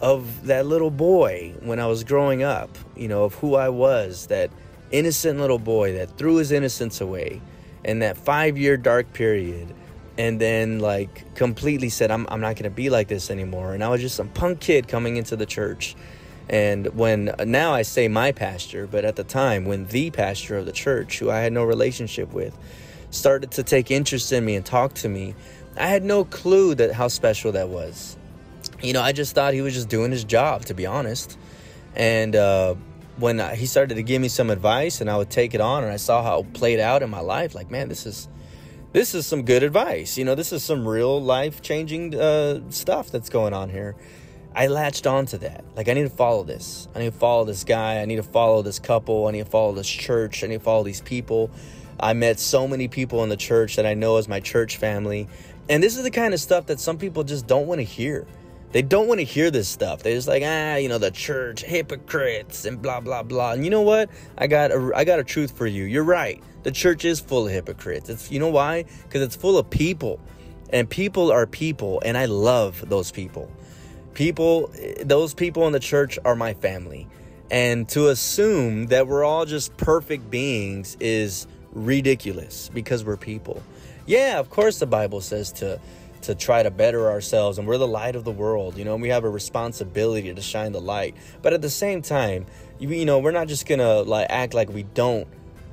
of 0.00 0.46
that 0.46 0.66
little 0.66 0.90
boy 0.90 1.54
when 1.60 1.80
I 1.80 1.86
was 1.86 2.04
growing 2.04 2.42
up, 2.42 2.70
you 2.96 3.08
know, 3.08 3.24
of 3.24 3.34
who 3.34 3.54
I 3.54 3.68
was, 3.68 4.26
that 4.28 4.50
innocent 4.90 5.38
little 5.38 5.58
boy 5.58 5.94
that 5.94 6.16
threw 6.16 6.36
his 6.36 6.52
innocence 6.52 7.00
away 7.00 7.40
in 7.88 8.00
that 8.00 8.18
five 8.18 8.58
year 8.58 8.76
dark 8.76 9.12
period. 9.14 9.74
And 10.18 10.40
then, 10.40 10.80
like, 10.80 11.34
completely 11.34 11.88
said, 11.88 12.10
I'm, 12.10 12.26
I'm 12.28 12.40
not 12.40 12.56
to 12.56 12.70
be 12.70 12.90
like 12.90 13.08
this 13.08 13.30
anymore. 13.30 13.72
And 13.72 13.82
I 13.82 13.88
was 13.88 14.00
just 14.00 14.16
some 14.16 14.28
punk 14.28 14.60
kid 14.60 14.88
coming 14.88 15.16
into 15.16 15.36
the 15.36 15.46
church. 15.46 15.96
And 16.48 16.88
when 16.94 17.34
now 17.46 17.72
I 17.72 17.82
say 17.82 18.08
my 18.08 18.32
pastor, 18.32 18.86
but 18.86 19.04
at 19.04 19.16
the 19.16 19.24
time, 19.24 19.64
when 19.64 19.86
the 19.86 20.10
pastor 20.10 20.58
of 20.58 20.66
the 20.66 20.72
church, 20.72 21.18
who 21.18 21.30
I 21.30 21.38
had 21.38 21.52
no 21.52 21.64
relationship 21.64 22.32
with, 22.32 22.56
started 23.10 23.52
to 23.52 23.62
take 23.62 23.90
interest 23.90 24.32
in 24.32 24.44
me 24.44 24.56
and 24.56 24.66
talk 24.66 24.94
to 24.94 25.08
me, 25.08 25.34
I 25.76 25.86
had 25.86 26.02
no 26.02 26.24
clue 26.24 26.74
that 26.74 26.92
how 26.92 27.08
special 27.08 27.52
that 27.52 27.68
was. 27.68 28.16
You 28.82 28.92
know, 28.92 29.02
I 29.02 29.12
just 29.12 29.34
thought 29.34 29.54
he 29.54 29.62
was 29.62 29.72
just 29.72 29.88
doing 29.88 30.10
his 30.10 30.24
job, 30.24 30.64
to 30.66 30.74
be 30.74 30.84
honest. 30.84 31.38
And 31.94 32.34
uh, 32.34 32.74
when 33.18 33.38
he 33.56 33.66
started 33.66 33.96
to 33.96 34.02
give 34.02 34.22
me 34.22 34.28
some 34.28 34.50
advice, 34.50 35.00
and 35.00 35.10
I 35.10 35.16
would 35.16 35.30
take 35.30 35.54
it 35.54 35.60
on, 35.60 35.82
and 35.82 35.92
I 35.92 35.96
saw 35.96 36.22
how 36.22 36.40
it 36.40 36.52
played 36.52 36.80
out 36.80 37.02
in 37.02 37.10
my 37.10 37.20
life, 37.20 37.54
like, 37.54 37.70
man, 37.70 37.88
this 37.88 38.06
is 38.06 38.28
this 38.92 39.14
is 39.14 39.26
some 39.26 39.42
good 39.42 39.62
advice. 39.62 40.16
You 40.16 40.24
know, 40.24 40.34
this 40.34 40.52
is 40.52 40.64
some 40.64 40.88
real 40.88 41.20
life 41.20 41.60
changing 41.60 42.14
uh, 42.14 42.60
stuff 42.70 43.10
that's 43.10 43.28
going 43.28 43.52
on 43.52 43.68
here. 43.68 43.96
I 44.54 44.68
latched 44.68 45.06
onto 45.06 45.38
that. 45.38 45.64
Like, 45.76 45.88
I 45.88 45.92
need 45.92 46.04
to 46.04 46.10
follow 46.10 46.42
this. 46.42 46.88
I 46.94 47.00
need 47.00 47.12
to 47.12 47.18
follow 47.18 47.44
this 47.44 47.64
guy. 47.64 48.00
I 48.00 48.06
need 48.06 48.16
to 48.16 48.22
follow 48.22 48.62
this 48.62 48.78
couple. 48.78 49.26
I 49.26 49.32
need 49.32 49.44
to 49.44 49.50
follow 49.50 49.72
this 49.72 49.88
church. 49.88 50.42
I 50.42 50.46
need 50.46 50.58
to 50.58 50.64
follow 50.64 50.84
these 50.84 51.02
people. 51.02 51.50
I 52.00 52.14
met 52.14 52.40
so 52.40 52.66
many 52.66 52.88
people 52.88 53.22
in 53.22 53.28
the 53.28 53.36
church 53.36 53.76
that 53.76 53.84
I 53.84 53.94
know 53.94 54.16
as 54.16 54.26
my 54.26 54.40
church 54.40 54.78
family. 54.78 55.28
And 55.68 55.82
this 55.82 55.96
is 55.96 56.02
the 56.02 56.10
kind 56.10 56.32
of 56.32 56.40
stuff 56.40 56.66
that 56.66 56.80
some 56.80 56.96
people 56.96 57.24
just 57.24 57.46
don't 57.46 57.66
want 57.66 57.80
to 57.80 57.84
hear. 57.84 58.26
They 58.70 58.82
don't 58.82 59.08
want 59.08 59.20
to 59.20 59.24
hear 59.24 59.50
this 59.50 59.68
stuff. 59.68 60.02
They're 60.02 60.14
just 60.14 60.28
like, 60.28 60.42
ah, 60.44 60.76
you 60.76 60.88
know, 60.88 60.98
the 60.98 61.10
church 61.10 61.62
hypocrites 61.62 62.64
and 62.66 62.80
blah 62.80 63.00
blah 63.00 63.22
blah. 63.22 63.52
And 63.52 63.64
you 63.64 63.70
know 63.70 63.82
what? 63.82 64.10
I 64.36 64.46
got 64.46 64.70
a, 64.70 64.92
I 64.94 65.04
got 65.04 65.18
a 65.18 65.24
truth 65.24 65.56
for 65.56 65.66
you. 65.66 65.84
You're 65.84 66.04
right. 66.04 66.42
The 66.64 66.70
church 66.70 67.04
is 67.04 67.18
full 67.20 67.46
of 67.46 67.52
hypocrites. 67.52 68.10
It's 68.10 68.30
you 68.30 68.38
know 68.38 68.50
why? 68.50 68.84
Because 69.04 69.22
it's 69.22 69.36
full 69.36 69.56
of 69.56 69.70
people, 69.70 70.20
and 70.70 70.88
people 70.88 71.32
are 71.32 71.46
people, 71.46 72.02
and 72.04 72.18
I 72.18 72.26
love 72.26 72.88
those 72.88 73.10
people. 73.10 73.50
People, 74.12 74.70
those 75.02 75.32
people 75.32 75.66
in 75.66 75.72
the 75.72 75.80
church 75.80 76.18
are 76.24 76.34
my 76.34 76.52
family, 76.52 77.06
and 77.50 77.88
to 77.90 78.08
assume 78.08 78.86
that 78.86 79.06
we're 79.06 79.24
all 79.24 79.46
just 79.46 79.76
perfect 79.76 80.28
beings 80.30 80.96
is 81.00 81.46
ridiculous 81.72 82.70
because 82.74 83.04
we're 83.04 83.16
people. 83.16 83.62
Yeah, 84.06 84.38
of 84.38 84.50
course 84.50 84.78
the 84.78 84.86
Bible 84.86 85.20
says 85.20 85.52
to 85.52 85.80
to 86.28 86.34
try 86.34 86.62
to 86.62 86.70
better 86.70 87.10
ourselves 87.10 87.56
and 87.56 87.66
we're 87.66 87.78
the 87.78 87.88
light 87.88 88.14
of 88.14 88.22
the 88.22 88.30
world 88.30 88.76
you 88.76 88.84
know 88.84 88.92
and 88.92 89.00
we 89.00 89.08
have 89.08 89.24
a 89.24 89.30
responsibility 89.30 90.34
to 90.34 90.42
shine 90.42 90.72
the 90.72 90.80
light. 90.80 91.16
But 91.40 91.54
at 91.54 91.62
the 91.62 91.70
same 91.70 92.02
time 92.02 92.44
you, 92.78 92.90
you 92.90 93.06
know 93.06 93.18
we're 93.18 93.32
not 93.32 93.48
just 93.48 93.66
gonna 93.66 94.02
like 94.02 94.26
act 94.28 94.52
like 94.52 94.68
we 94.68 94.82
don't 94.82 95.26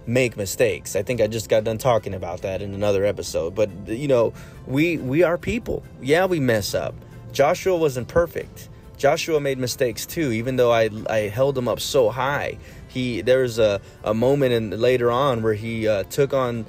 make 0.07 0.37
mistakes. 0.37 0.95
I 0.95 1.03
think 1.03 1.19
i 1.19 1.27
just 1.27 1.49
got 1.49 1.65
done 1.65 1.77
talking 1.77 2.13
about 2.13 2.43
that 2.43 2.61
in 2.61 2.73
another 2.73 3.03
episode. 3.03 3.53
But 3.53 3.69
you 3.85 4.07
know 4.07 4.33
we 4.65 4.97
we 4.97 5.23
are 5.23 5.37
people. 5.37 5.83
Yeah 6.01 6.25
we 6.25 6.39
mess 6.39 6.73
up. 6.73 6.95
Joshua 7.33 7.75
wasn't 7.75 8.07
perfect. 8.07 8.69
Joshua 8.95 9.41
made 9.41 9.57
mistakes 9.57 10.05
too 10.05 10.31
even 10.31 10.55
though 10.55 10.71
i 10.71 10.89
i 11.09 11.17
held 11.27 11.57
him 11.57 11.67
up 11.67 11.81
so 11.81 12.09
high. 12.09 12.57
He 12.87 13.19
there's 13.19 13.59
a, 13.59 13.81
a 14.05 14.13
moment 14.13 14.53
in 14.53 14.69
later 14.69 15.11
on 15.11 15.43
where 15.43 15.53
he 15.53 15.85
uh, 15.85 16.03
took 16.03 16.33
on 16.33 16.65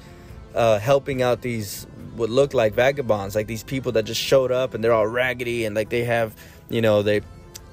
uh, 0.56 0.80
helping 0.80 1.22
out 1.22 1.42
these 1.42 1.86
what 2.16 2.30
look 2.30 2.54
like 2.54 2.74
vagabonds, 2.74 3.34
like 3.34 3.46
these 3.46 3.62
people 3.62 3.92
that 3.92 4.04
just 4.04 4.20
showed 4.20 4.52
up 4.52 4.74
and 4.74 4.82
they're 4.82 4.92
all 4.92 5.06
raggedy 5.06 5.64
and 5.64 5.74
like 5.74 5.90
they 5.90 6.04
have, 6.04 6.34
you 6.68 6.80
know, 6.80 7.02
they 7.02 7.20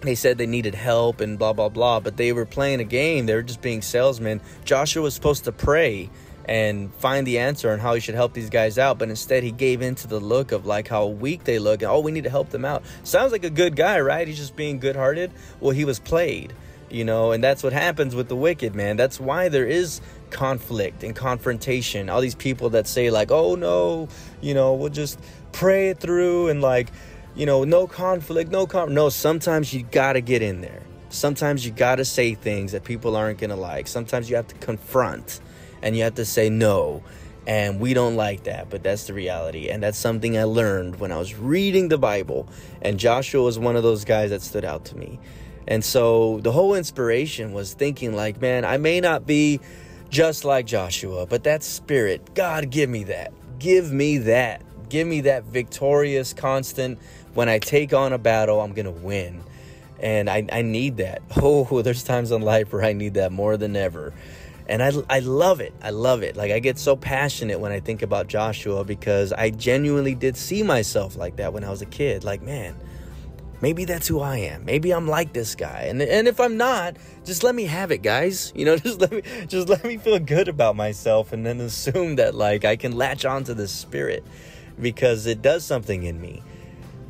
they 0.01 0.15
said 0.15 0.37
they 0.37 0.45
needed 0.45 0.75
help 0.75 1.21
and 1.21 1.39
blah 1.39 1.53
blah 1.53 1.69
blah, 1.69 1.99
but 1.99 2.17
they 2.17 2.33
were 2.33 2.45
playing 2.45 2.79
a 2.79 2.85
game. 2.85 3.25
They 3.25 3.35
were 3.35 3.43
just 3.43 3.61
being 3.61 3.81
salesmen. 3.81 4.41
Joshua 4.65 5.01
was 5.01 5.13
supposed 5.13 5.45
to 5.45 5.51
pray 5.51 6.09
and 6.45 6.93
find 6.95 7.25
the 7.25 7.39
answer 7.39 7.71
on 7.71 7.79
how 7.79 7.93
he 7.93 8.01
should 8.01 8.15
help 8.15 8.33
these 8.33 8.49
guys 8.49 8.77
out, 8.77 8.99
but 8.99 9.09
instead 9.09 9.43
he 9.43 9.51
gave 9.51 9.81
in 9.81 9.95
to 9.95 10.07
the 10.07 10.19
look 10.19 10.51
of 10.51 10.65
like 10.65 10.89
how 10.89 11.05
weak 11.05 11.45
they 11.45 11.57
look 11.57 11.81
and 11.81 11.89
oh, 11.89 12.01
we 12.01 12.11
need 12.11 12.25
to 12.25 12.29
help 12.29 12.49
them 12.49 12.65
out. 12.65 12.83
Sounds 13.03 13.31
like 13.31 13.45
a 13.45 13.49
good 13.49 13.75
guy, 13.75 13.99
right? 14.01 14.27
He's 14.27 14.37
just 14.37 14.55
being 14.55 14.79
good-hearted. 14.79 15.31
Well, 15.61 15.71
he 15.71 15.85
was 15.85 15.99
played 15.99 16.53
you 16.93 17.03
know 17.03 17.31
and 17.31 17.43
that's 17.43 17.63
what 17.63 17.73
happens 17.73 18.15
with 18.15 18.27
the 18.27 18.35
wicked 18.35 18.75
man 18.75 18.95
that's 18.95 19.19
why 19.19 19.49
there 19.49 19.65
is 19.65 19.99
conflict 20.33 21.03
and 21.03 21.15
confrontation. 21.15 22.09
All 22.09 22.19
these 22.19 22.35
people 22.35 22.71
that 22.71 22.87
say 22.87 23.09
like 23.09 23.31
oh 23.31 23.55
no 23.55 24.09
you 24.41 24.53
know 24.53 24.73
we'll 24.73 24.89
just 24.89 25.19
pray 25.53 25.89
it 25.89 25.99
through 25.99 26.49
and 26.49 26.61
like 26.61 26.89
you 27.35 27.45
know 27.45 27.63
no 27.63 27.87
conflict 27.87 28.51
no 28.51 28.67
con 28.67 28.93
no 28.93 29.09
sometimes 29.09 29.73
you 29.73 29.83
gotta 29.83 30.19
get 30.19 30.41
in 30.41 30.59
there. 30.59 30.83
Sometimes 31.09 31.65
you 31.65 31.71
gotta 31.71 32.03
say 32.03 32.33
things 32.33 32.71
that 32.71 32.83
people 32.83 33.15
aren't 33.15 33.39
gonna 33.39 33.55
like. 33.55 33.87
Sometimes 33.87 34.29
you 34.29 34.35
have 34.35 34.47
to 34.47 34.55
confront 34.55 35.39
and 35.81 35.95
you 35.95 36.03
have 36.03 36.15
to 36.15 36.25
say 36.25 36.49
no. 36.49 37.03
And 37.45 37.79
we 37.79 37.93
don't 37.93 38.15
like 38.15 38.45
that 38.45 38.69
but 38.69 38.83
that's 38.83 39.07
the 39.07 39.13
reality. 39.13 39.69
And 39.69 39.81
that's 39.81 39.97
something 39.97 40.37
i 40.37 40.43
learned 40.43 40.99
when 40.99 41.11
i 41.11 41.17
was 41.17 41.35
reading 41.35 41.89
the 41.89 41.97
bible. 41.97 42.49
And 42.81 42.99
joshua 42.99 43.43
was 43.43 43.59
one 43.59 43.75
of 43.75 43.83
those 43.83 44.03
guys 44.03 44.31
that 44.31 44.41
stood 44.41 44.65
out 44.65 44.85
to 44.85 44.97
me. 44.97 45.19
And 45.67 45.83
so 45.83 46.39
the 46.41 46.51
whole 46.51 46.75
inspiration 46.75 47.53
was 47.53 47.73
thinking, 47.73 48.15
like, 48.15 48.41
man, 48.41 48.65
I 48.65 48.77
may 48.77 48.99
not 48.99 49.25
be 49.25 49.59
just 50.13 50.45
like 50.45 50.67
Joshua, 50.67 51.25
but 51.25 51.43
that 51.45 51.63
spirit, 51.63 52.35
God, 52.35 52.69
give 52.69 52.87
me 52.87 53.05
that. 53.05 53.33
Give 53.57 53.91
me 53.91 54.19
that. 54.19 54.61
Give 54.87 55.07
me 55.07 55.21
that 55.21 55.43
victorious 55.45 56.33
constant. 56.33 56.99
When 57.33 57.49
I 57.49 57.57
take 57.57 57.93
on 57.93 58.13
a 58.13 58.19
battle, 58.19 58.61
I'm 58.61 58.73
going 58.73 58.85
to 58.85 58.91
win. 58.91 59.41
And 59.99 60.29
I, 60.29 60.45
I 60.51 60.61
need 60.61 60.97
that. 60.97 61.23
Oh, 61.41 61.81
there's 61.81 62.03
times 62.03 62.31
in 62.31 62.43
life 62.43 62.71
where 62.71 62.83
I 62.83 62.93
need 62.93 63.15
that 63.15 63.31
more 63.31 63.57
than 63.57 63.75
ever. 63.75 64.13
And 64.69 64.83
I, 64.83 64.91
I 65.09 65.17
love 65.17 65.61
it. 65.61 65.73
I 65.81 65.89
love 65.89 66.21
it. 66.21 66.35
Like, 66.35 66.51
I 66.51 66.59
get 66.59 66.77
so 66.77 66.95
passionate 66.95 67.59
when 67.59 67.71
I 67.71 67.79
think 67.79 68.03
about 68.03 68.27
Joshua 68.27 68.83
because 68.83 69.33
I 69.33 69.49
genuinely 69.49 70.13
did 70.13 70.37
see 70.37 70.61
myself 70.61 71.17
like 71.17 71.37
that 71.37 71.53
when 71.53 71.63
I 71.63 71.71
was 71.71 71.81
a 71.81 71.87
kid. 71.87 72.23
Like, 72.23 72.43
man, 72.43 72.75
maybe 73.63 73.85
that's 73.85 74.09
who 74.09 74.19
I 74.19 74.39
am. 74.39 74.65
Maybe 74.65 74.91
I'm 74.91 75.07
like 75.07 75.31
this 75.31 75.55
guy. 75.55 75.85
And 75.87 76.01
and 76.01 76.27
if 76.27 76.37
I'm 76.41 76.57
not, 76.57 76.97
just 77.23 77.43
let 77.43 77.55
me 77.55 77.63
have 77.63 77.91
it, 77.91 78.03
guys. 78.03 78.51
You 78.63 78.65
know, 78.65 78.77
just 78.77 79.01
let 79.01 79.11
me 79.11 79.23
just 79.47 79.67
let 79.67 79.83
me 79.83 79.97
feel 79.97 80.19
good 80.19 80.47
about 80.47 80.75
myself 80.75 81.33
and 81.33 81.45
then 81.45 81.59
assume 81.59 82.17
that 82.17 82.35
like 82.35 82.65
I 82.65 82.75
can 82.75 82.91
latch 82.95 83.25
onto 83.25 83.53
the 83.53 83.67
spirit 83.67 84.23
because 84.79 85.25
it 85.25 85.41
does 85.41 85.65
something 85.65 86.03
in 86.03 86.19
me. 86.21 86.43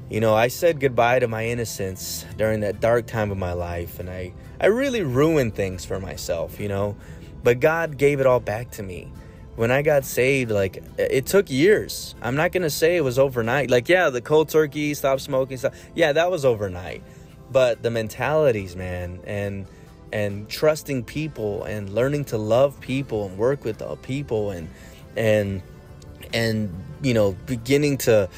You 0.09 0.19
know, 0.19 0.35
I 0.35 0.47
said 0.47 0.79
goodbye 0.79 1.19
to 1.19 1.27
my 1.27 1.47
innocence 1.47 2.25
during 2.37 2.59
that 2.61 2.79
dark 2.79 3.07
time 3.07 3.31
of 3.31 3.37
my 3.37 3.53
life 3.53 3.99
and 3.99 4.09
I 4.09 4.33
I 4.59 4.67
really 4.67 5.01
ruined 5.01 5.55
things 5.55 5.85
for 5.85 5.99
myself, 5.99 6.59
you 6.59 6.69
know. 6.69 6.95
But 7.43 7.59
God 7.59 7.97
gave 7.97 8.19
it 8.19 8.25
all 8.25 8.39
back 8.39 8.71
to 8.71 8.83
me 8.83 9.11
when 9.55 9.71
I 9.71 9.81
got 9.81 10.05
saved, 10.05 10.51
like 10.51 10.83
it 10.97 11.25
took 11.25 11.49
years. 11.49 12.15
I'm 12.21 12.35
not 12.35 12.51
gonna 12.51 12.69
say 12.69 12.95
it 12.95 13.03
was 13.03 13.19
overnight. 13.19 13.69
Like, 13.69 13.89
yeah, 13.89 14.09
the 14.09 14.21
cold 14.21 14.49
turkey, 14.49 14.93
stop 14.93 15.19
smoking, 15.19 15.57
stuff. 15.57 15.75
Yeah, 15.95 16.13
that 16.13 16.31
was 16.31 16.45
overnight. 16.45 17.03
But 17.51 17.83
the 17.83 17.91
mentalities, 17.91 18.75
man, 18.75 19.19
and 19.25 19.67
and 20.13 20.47
trusting 20.47 21.03
people 21.03 21.63
and 21.63 21.89
learning 21.89 22.25
to 22.25 22.37
love 22.37 22.79
people 22.79 23.25
and 23.25 23.37
work 23.37 23.65
with 23.65 23.81
people 24.03 24.51
and 24.51 24.69
and 25.17 25.61
and 26.33 26.71
you 27.01 27.15
know 27.15 27.35
beginning 27.47 27.97
to 27.97 28.29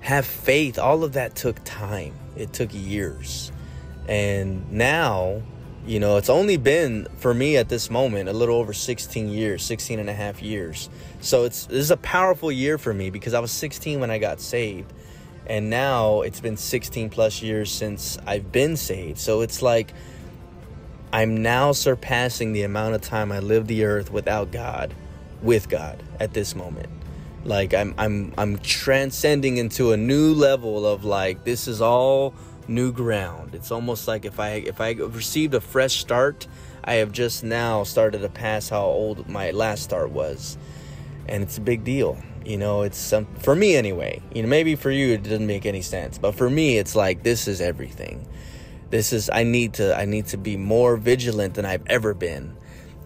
have 0.00 0.26
faith 0.26 0.78
all 0.78 1.04
of 1.04 1.14
that 1.14 1.34
took 1.34 1.56
time 1.64 2.14
it 2.36 2.52
took 2.52 2.68
years 2.72 3.50
and 4.08 4.70
now 4.70 5.40
you 5.86 5.98
know, 5.98 6.16
it's 6.16 6.30
only 6.30 6.56
been 6.56 7.08
for 7.18 7.34
me 7.34 7.56
at 7.56 7.68
this 7.68 7.90
moment 7.90 8.28
a 8.28 8.32
little 8.32 8.56
over 8.56 8.72
16 8.72 9.28
years, 9.28 9.64
16 9.64 9.98
and 9.98 10.08
a 10.08 10.14
half 10.14 10.40
years. 10.40 10.88
So 11.20 11.44
it's 11.44 11.66
this 11.66 11.78
is 11.78 11.90
a 11.90 11.96
powerful 11.96 12.52
year 12.52 12.78
for 12.78 12.94
me 12.94 13.10
because 13.10 13.34
I 13.34 13.40
was 13.40 13.50
16 13.50 13.98
when 13.98 14.10
I 14.10 14.18
got 14.18 14.40
saved. 14.40 14.92
And 15.46 15.70
now 15.70 16.20
it's 16.22 16.40
been 16.40 16.56
16 16.56 17.10
plus 17.10 17.42
years 17.42 17.72
since 17.72 18.16
I've 18.26 18.52
been 18.52 18.76
saved. 18.76 19.18
So 19.18 19.40
it's 19.40 19.60
like 19.60 19.92
I'm 21.12 21.42
now 21.42 21.72
surpassing 21.72 22.52
the 22.52 22.62
amount 22.62 22.94
of 22.94 23.00
time 23.00 23.32
I 23.32 23.40
lived 23.40 23.66
the 23.66 23.84
earth 23.84 24.10
without 24.12 24.52
God, 24.52 24.94
with 25.42 25.68
God 25.68 26.00
at 26.20 26.32
this 26.32 26.54
moment. 26.54 26.88
Like 27.44 27.74
I'm 27.74 27.92
I'm 27.98 28.32
I'm 28.38 28.58
transcending 28.58 29.56
into 29.56 29.90
a 29.90 29.96
new 29.96 30.32
level 30.32 30.86
of 30.86 31.04
like 31.04 31.42
this 31.42 31.66
is 31.66 31.80
all 31.80 32.34
new 32.74 32.92
ground. 32.92 33.54
It's 33.54 33.70
almost 33.70 34.08
like 34.08 34.24
if 34.24 34.40
I 34.40 34.50
if 34.50 34.80
I 34.80 34.92
received 34.92 35.54
a 35.54 35.60
fresh 35.60 35.96
start, 35.96 36.46
I 36.84 36.94
have 36.94 37.12
just 37.12 37.44
now 37.44 37.84
started 37.84 38.22
to 38.22 38.28
pass 38.28 38.68
how 38.68 38.84
old 38.84 39.28
my 39.28 39.50
last 39.50 39.82
start 39.82 40.10
was, 40.10 40.58
and 41.28 41.42
it's 41.42 41.58
a 41.58 41.60
big 41.60 41.84
deal. 41.84 42.18
You 42.44 42.56
know, 42.56 42.82
it's 42.82 42.98
some 42.98 43.26
for 43.38 43.54
me 43.54 43.76
anyway. 43.76 44.20
You 44.34 44.42
know, 44.42 44.48
maybe 44.48 44.74
for 44.74 44.90
you 44.90 45.12
it 45.14 45.22
doesn't 45.22 45.46
make 45.46 45.66
any 45.66 45.82
sense, 45.82 46.18
but 46.18 46.34
for 46.34 46.50
me, 46.50 46.78
it's 46.78 46.96
like 46.96 47.22
this 47.22 47.46
is 47.46 47.60
everything. 47.60 48.26
This 48.90 49.12
is 49.12 49.30
I 49.32 49.44
need 49.44 49.74
to 49.74 49.96
I 49.96 50.04
need 50.04 50.26
to 50.28 50.36
be 50.36 50.56
more 50.56 50.96
vigilant 50.96 51.54
than 51.54 51.64
I've 51.64 51.86
ever 51.86 52.14
been 52.14 52.56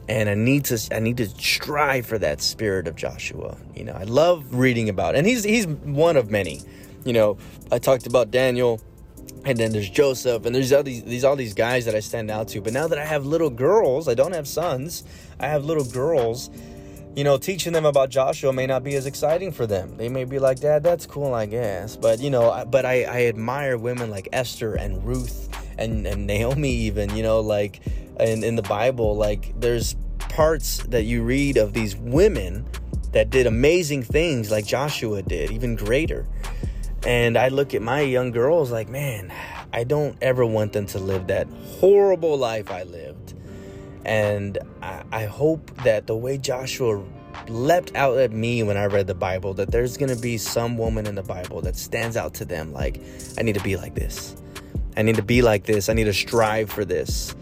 and 0.09 0.29
I 0.29 0.35
need 0.35 0.64
to 0.66 0.94
I 0.94 1.00
need 1.00 1.16
to 1.16 1.29
strive 1.29 2.07
for 2.07 2.18
that 2.18 2.40
spirit 2.40 2.87
of 2.87 2.96
Joshua. 2.96 3.57
You 3.74 3.85
know, 3.85 3.92
I 3.92 4.05
love 4.05 4.55
reading 4.55 4.88
about, 4.88 5.16
and 5.16 5.26
he's 5.26 5.44
he's 5.44 5.66
one 5.66 6.16
of 6.16 6.31
many. 6.31 6.62
You 7.05 7.12
know, 7.12 7.38
I 7.70 7.79
talked 7.79 8.07
about 8.07 8.31
Daniel 8.31 8.81
and 9.44 9.59
then 9.59 9.72
there's 9.72 9.88
Joseph, 9.88 10.46
and 10.46 10.55
there's 10.55 10.72
all 10.72 10.83
these 10.83 11.03
these 11.05 11.25
all 11.25 11.37
these 11.37 11.55
guys 11.55 11.85
that 11.85 11.94
I 11.94 12.01
stand 12.01 12.31
out 12.31 12.49
to. 12.49 12.61
But 12.61 12.72
now 12.72 12.87
that 12.88 12.99
I 12.99 13.05
have 13.05 13.27
little 13.27 13.51
girls, 13.51 14.09
I 14.09 14.14
don't 14.14 14.33
have 14.33 14.49
sons. 14.49 15.05
I 15.38 15.46
have 15.46 15.64
little 15.64 15.85
girls. 15.85 16.51
You 17.14 17.25
know, 17.25 17.38
teaching 17.38 17.72
them 17.72 17.87
about 17.87 18.11
Joshua 18.11 18.53
may 18.53 18.66
not 18.66 18.85
be 18.85 18.94
as 18.94 19.07
exciting 19.07 19.51
for 19.51 19.66
them. 19.66 19.96
They 19.96 20.09
may 20.09 20.25
be 20.25 20.38
like, 20.38 20.61
"Dad, 20.61 20.83
that's 20.83 21.07
cool, 21.07 21.33
I 21.33 21.46
guess." 21.46 21.96
But 21.96 22.20
you 22.20 22.31
know, 22.31 22.64
but 22.70 22.85
I, 22.85 23.05
I 23.05 23.25
admire 23.27 23.79
women 23.79 24.11
like 24.11 24.29
Esther 24.33 24.75
and 24.75 25.03
Ruth 25.05 25.49
and 25.79 26.07
and 26.07 26.27
Naomi, 26.27 26.70
even. 26.70 27.16
You 27.16 27.22
know, 27.22 27.40
like 27.40 27.81
in 28.20 28.44
in 28.44 28.57
the 28.57 28.62
Bible, 28.62 29.16
like 29.16 29.59
there's 29.59 29.96
parts 30.18 30.79
that 30.88 31.05
you 31.05 31.22
read 31.22 31.57
of 31.57 31.72
these 31.72 31.96
women 31.96 32.66
that 33.12 33.31
did 33.31 33.46
amazing 33.46 34.03
things, 34.03 34.51
like 34.51 34.66
Joshua 34.66 35.22
did, 35.22 35.51
even 35.51 35.75
greater. 35.75 36.27
And 37.06 37.38
I 37.38 37.48
look 37.48 37.72
at 37.72 37.82
my 37.82 38.00
young 38.00 38.32
girls 38.32 38.72
like, 38.72 38.88
man, 38.88 39.32
I 39.72 39.84
don't 39.84 40.18
ever 40.20 40.44
want 40.44 40.72
them 40.72 40.86
to 40.86 40.98
live 40.98 41.28
that 41.28 41.46
horrible 41.78 42.36
life 42.36 42.68
I 42.68 42.82
lived. 42.82 43.34
And 44.04 44.58
I, 44.82 45.04
I 45.12 45.24
hope 45.26 45.70
that 45.84 46.08
the 46.08 46.16
way 46.16 46.36
Joshua 46.36 47.04
leapt 47.46 47.94
out 47.94 48.18
at 48.18 48.32
me 48.32 48.64
when 48.64 48.76
I 48.76 48.86
read 48.86 49.06
the 49.06 49.14
Bible, 49.14 49.54
that 49.54 49.70
there's 49.70 49.96
going 49.96 50.12
to 50.12 50.20
be 50.20 50.36
some 50.36 50.76
woman 50.76 51.06
in 51.06 51.14
the 51.14 51.22
Bible 51.22 51.60
that 51.60 51.76
stands 51.76 52.16
out 52.16 52.34
to 52.34 52.44
them 52.44 52.72
like, 52.72 53.00
I 53.38 53.42
need 53.42 53.54
to 53.54 53.62
be 53.62 53.76
like 53.76 53.94
this. 53.94 54.34
I 54.96 55.02
need 55.02 55.14
to 55.16 55.22
be 55.22 55.42
like 55.42 55.62
this. 55.62 55.88
I 55.88 55.92
need 55.92 56.04
to 56.04 56.12
strive 56.12 56.70
for 56.70 56.84
this. 56.84 57.36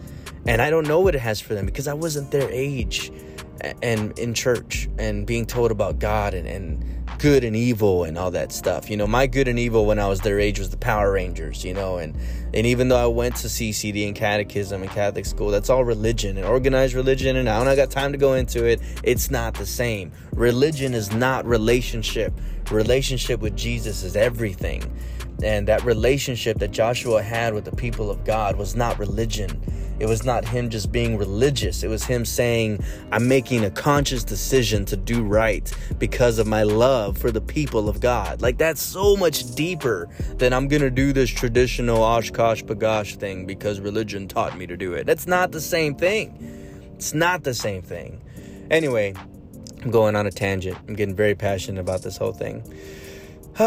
And 0.45 0.61
I 0.61 0.69
don't 0.69 0.87
know 0.87 0.99
what 0.99 1.15
it 1.15 1.21
has 1.21 1.41
for 1.41 1.55
them 1.55 1.65
because 1.65 1.87
I 1.87 1.93
wasn't 1.95 2.29
their 2.29 2.47
age 2.51 3.11
and 3.81 4.17
in 4.19 4.35
church 4.35 4.87
and 4.99 5.25
being 5.25 5.47
told 5.47 5.71
about 5.71 5.97
God 5.97 6.35
and, 6.35 6.47
and 6.47 6.94
good 7.17 7.43
and 7.43 7.55
evil 7.55 8.03
and 8.03 8.17
all 8.17 8.31
that 8.31 8.51
stuff. 8.51 8.89
You 8.89 8.97
know, 8.97 9.07
my 9.07 9.27
good 9.27 9.47
and 9.47 9.57
evil 9.57 9.85
when 9.85 9.99
I 9.99 10.07
was 10.07 10.21
their 10.21 10.39
age 10.39 10.59
was 10.59 10.69
the 10.69 10.77
Power 10.77 11.11
Rangers, 11.11 11.63
you 11.63 11.73
know, 11.73 11.97
and 11.97 12.15
and 12.53 12.65
even 12.65 12.87
though 12.87 13.03
I 13.03 13.07
went 13.07 13.35
to 13.37 13.47
CCD 13.47 14.07
and 14.07 14.15
catechism 14.15 14.81
and 14.81 14.91
Catholic 14.91 15.25
school, 15.25 15.49
that's 15.49 15.69
all 15.69 15.83
religion 15.83 16.37
and 16.37 16.45
organized 16.45 16.93
religion 16.93 17.35
and 17.35 17.49
I 17.49 17.63
don't 17.63 17.75
got 17.75 17.91
time 17.91 18.11
to 18.11 18.17
go 18.17 18.33
into 18.33 18.65
it. 18.65 18.81
It's 19.03 19.29
not 19.29 19.55
the 19.55 19.65
same. 19.65 20.11
Religion 20.33 20.93
is 20.93 21.11
not 21.11 21.45
relationship. 21.45 22.33
Relationship 22.71 23.41
with 23.41 23.55
Jesus 23.55 24.03
is 24.03 24.15
everything. 24.15 24.83
And 25.43 25.67
that 25.67 25.83
relationship 25.83 26.59
that 26.59 26.71
Joshua 26.71 27.21
had 27.21 27.53
with 27.53 27.65
the 27.65 27.75
people 27.75 28.09
of 28.09 28.23
God 28.23 28.55
was 28.55 28.75
not 28.75 28.97
religion. 28.99 29.61
It 29.99 30.07
was 30.07 30.25
not 30.25 30.45
him 30.45 30.69
just 30.69 30.91
being 30.91 31.17
religious. 31.17 31.83
It 31.83 31.87
was 31.87 32.03
him 32.03 32.25
saying, 32.25 32.83
I'm 33.11 33.27
making 33.27 33.63
a 33.63 33.71
conscious 33.71 34.23
decision 34.23 34.85
to 34.85 34.97
do 34.97 35.23
right 35.23 35.71
because 35.99 36.37
of 36.37 36.47
my 36.47 36.63
love 36.63 37.17
for 37.17 37.31
the 37.31 37.41
people 37.41 37.87
of 37.87 38.01
God. 38.01 38.41
Like, 38.41 38.57
that's 38.57 38.81
so 38.81 39.15
much 39.15 39.55
deeper 39.55 40.09
than 40.37 40.51
I'm 40.53 40.67
going 40.67 40.81
to 40.81 40.91
do 40.91 41.13
this 41.13 41.29
traditional 41.29 41.99
OshKosh 41.99 42.63
B'gosh 42.63 43.15
thing 43.15 43.45
because 43.45 43.79
religion 43.79 44.27
taught 44.27 44.57
me 44.57 44.67
to 44.67 44.75
do 44.75 44.93
it. 44.93 45.05
That's 45.05 45.27
not 45.27 45.51
the 45.51 45.61
same 45.61 45.95
thing. 45.95 46.91
It's 46.95 47.13
not 47.13 47.43
the 47.43 47.53
same 47.53 47.81
thing. 47.81 48.21
Anyway, 48.69 49.13
I'm 49.83 49.91
going 49.91 50.15
on 50.15 50.25
a 50.27 50.31
tangent. 50.31 50.77
I'm 50.87 50.95
getting 50.95 51.15
very 51.15 51.35
passionate 51.35 51.79
about 51.79 52.01
this 52.01 52.17
whole 52.17 52.33
thing. 52.33 52.63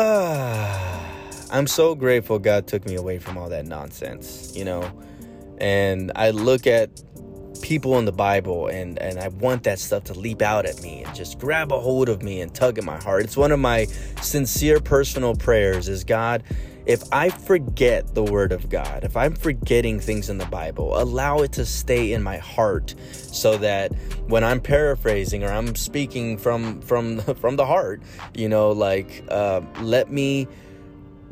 I'm 1.51 1.67
so 1.67 1.95
grateful 1.95 2.39
God 2.39 2.67
took 2.67 2.85
me 2.85 2.97
away 2.97 3.19
from 3.19 3.39
all 3.39 3.49
that 3.49 3.65
nonsense, 3.65 4.53
you 4.55 4.65
know. 4.65 4.93
And 5.61 6.13
I 6.15 6.31
look 6.31 6.67
at 6.67 7.03
people 7.61 7.99
in 7.99 8.05
the 8.05 8.13
Bible 8.13 8.69
and 8.69 8.99
and 9.01 9.19
I 9.19 9.29
want 9.29 9.65
that 9.65 9.79
stuff 9.79 10.05
to 10.05 10.15
leap 10.15 10.43
out 10.43 10.67
at 10.67 10.81
me 10.81 11.03
and 11.03 11.15
just 11.15 11.39
grab 11.39 11.73
a 11.73 11.81
hold 11.81 12.09
of 12.09 12.23
me 12.23 12.41
and 12.41 12.55
tug 12.55 12.79
at 12.79 12.85
my 12.85 12.99
heart. 12.99 13.25
It's 13.25 13.37
one 13.37 13.53
of 13.53 13.59
my 13.59 13.87
sincere 14.21 14.81
personal 14.81 15.35
prayers 15.35 15.89
is 15.89 16.05
God, 16.05 16.43
if 16.87 17.03
I 17.13 17.29
forget 17.29 18.15
the 18.15 18.25
word 18.25 18.51
of 18.51 18.71
God, 18.71 19.05
if 19.05 19.15
I'm 19.15 19.35
forgetting 19.35 20.01
things 20.01 20.31
in 20.31 20.39
the 20.39 20.47
Bible, 20.47 20.99
allow 20.99 21.41
it 21.41 21.53
to 21.53 21.67
stay 21.67 22.13
in 22.13 22.23
my 22.23 22.39
heart 22.39 22.95
so 23.13 23.59
that 23.59 23.95
when 24.27 24.43
I'm 24.43 24.61
paraphrasing 24.61 25.45
or 25.45 25.49
I'm 25.49 25.75
speaking 25.75 26.39
from 26.39 26.81
from 26.81 27.21
from 27.41 27.57
the 27.57 27.67
heart, 27.67 28.03
you 28.35 28.49
know, 28.49 28.71
like 28.71 29.23
uh, 29.29 29.61
let 29.81 30.11
me 30.11 30.49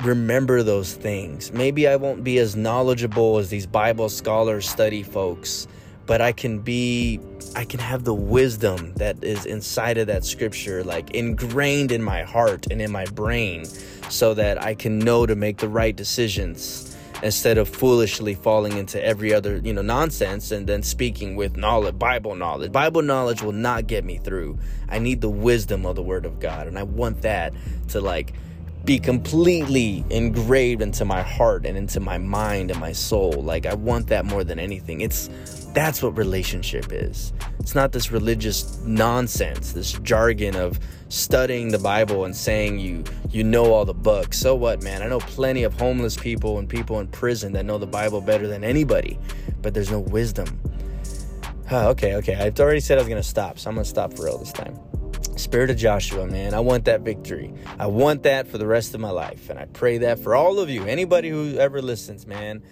remember 0.01 0.63
those 0.63 0.93
things. 0.93 1.51
Maybe 1.51 1.87
I 1.87 1.95
won't 1.95 2.23
be 2.23 2.37
as 2.39 2.55
knowledgeable 2.55 3.37
as 3.37 3.49
these 3.49 3.65
Bible 3.65 4.09
scholars 4.09 4.69
study 4.69 5.03
folks, 5.03 5.67
but 6.05 6.21
I 6.21 6.31
can 6.31 6.59
be 6.59 7.19
I 7.55 7.65
can 7.65 7.79
have 7.79 8.03
the 8.03 8.13
wisdom 8.13 8.93
that 8.95 9.23
is 9.23 9.45
inside 9.45 9.97
of 9.97 10.07
that 10.07 10.23
scripture 10.25 10.83
like 10.83 11.11
ingrained 11.11 11.91
in 11.91 12.03
my 12.03 12.23
heart 12.23 12.67
and 12.69 12.81
in 12.81 12.91
my 12.91 13.05
brain 13.05 13.65
so 14.09 14.33
that 14.35 14.61
I 14.63 14.75
can 14.75 14.99
know 14.99 15.25
to 15.25 15.35
make 15.35 15.57
the 15.57 15.69
right 15.69 15.95
decisions 15.95 16.95
instead 17.23 17.57
of 17.57 17.67
foolishly 17.67 18.35
falling 18.35 18.77
into 18.77 19.03
every 19.03 19.33
other, 19.33 19.57
you 19.57 19.73
know, 19.73 19.81
nonsense 19.81 20.51
and 20.51 20.67
then 20.67 20.83
speaking 20.83 21.35
with 21.35 21.57
knowledge, 21.57 21.97
Bible 21.97 22.35
knowledge. 22.35 22.71
Bible 22.71 23.01
knowledge 23.01 23.41
will 23.41 23.53
not 23.53 23.87
get 23.87 24.05
me 24.05 24.19
through. 24.19 24.59
I 24.87 24.99
need 24.99 25.21
the 25.21 25.29
wisdom 25.29 25.85
of 25.85 25.95
the 25.95 26.03
word 26.03 26.25
of 26.25 26.39
God 26.39 26.67
and 26.67 26.77
I 26.77 26.83
want 26.83 27.23
that 27.23 27.53
to 27.89 28.01
like 28.01 28.33
be 28.87 28.97
completely 28.97 30.05
engraved 30.09 30.81
into 30.81 31.03
my 31.03 31.21
heart 31.21 31.65
and 31.65 31.77
into 31.77 31.99
my 31.99 32.17
mind 32.17 32.71
and 32.71 32.79
my 32.79 32.93
soul. 32.93 33.33
Like 33.33 33.65
I 33.65 33.73
want 33.73 34.07
that 34.07 34.25
more 34.25 34.45
than 34.45 34.59
anything. 34.59 35.01
It's 35.01 35.27
that's 35.73 36.01
what 36.01 36.17
relationship 36.17 36.85
is. 36.93 37.33
It's 37.59 37.75
not 37.75 37.91
this 37.91 38.13
religious 38.13 38.79
nonsense, 38.83 39.73
this 39.73 39.91
jargon 39.91 40.55
of 40.55 40.79
studying 41.09 41.67
the 41.67 41.77
Bible 41.77 42.23
and 42.23 42.33
saying 42.33 42.79
you 42.79 43.03
you 43.29 43.43
know 43.43 43.73
all 43.73 43.83
the 43.83 43.93
books. 43.93 44.39
So 44.39 44.55
what, 44.55 44.81
man? 44.81 45.01
I 45.01 45.07
know 45.07 45.19
plenty 45.19 45.63
of 45.63 45.77
homeless 45.77 46.15
people 46.15 46.57
and 46.57 46.69
people 46.69 47.01
in 47.01 47.07
prison 47.09 47.51
that 47.53 47.65
know 47.65 47.77
the 47.77 47.85
Bible 47.85 48.21
better 48.21 48.47
than 48.47 48.63
anybody, 48.63 49.19
but 49.61 49.73
there's 49.73 49.91
no 49.91 49.99
wisdom. 49.99 50.61
okay, 51.73 52.15
okay. 52.15 52.35
I've 52.35 52.57
already 52.57 52.79
said 52.79 52.99
I 52.99 53.01
was 53.01 53.09
gonna 53.09 53.21
stop, 53.21 53.59
so 53.59 53.69
I'm 53.69 53.75
gonna 53.75 53.83
stop 53.83 54.13
for 54.13 54.23
real 54.23 54.37
this 54.37 54.53
time. 54.53 54.79
Spirit 55.37 55.69
of 55.69 55.77
Joshua, 55.77 56.25
man. 56.27 56.53
I 56.53 56.59
want 56.59 56.85
that 56.85 57.01
victory. 57.01 57.53
I 57.79 57.87
want 57.87 58.23
that 58.23 58.47
for 58.47 58.57
the 58.57 58.67
rest 58.67 58.93
of 58.93 58.99
my 58.99 59.09
life. 59.09 59.49
And 59.49 59.59
I 59.59 59.65
pray 59.65 59.99
that 59.99 60.19
for 60.19 60.35
all 60.35 60.59
of 60.59 60.69
you, 60.69 60.85
anybody 60.85 61.29
who 61.29 61.57
ever 61.57 61.81
listens, 61.81 62.27
man. 62.27 62.63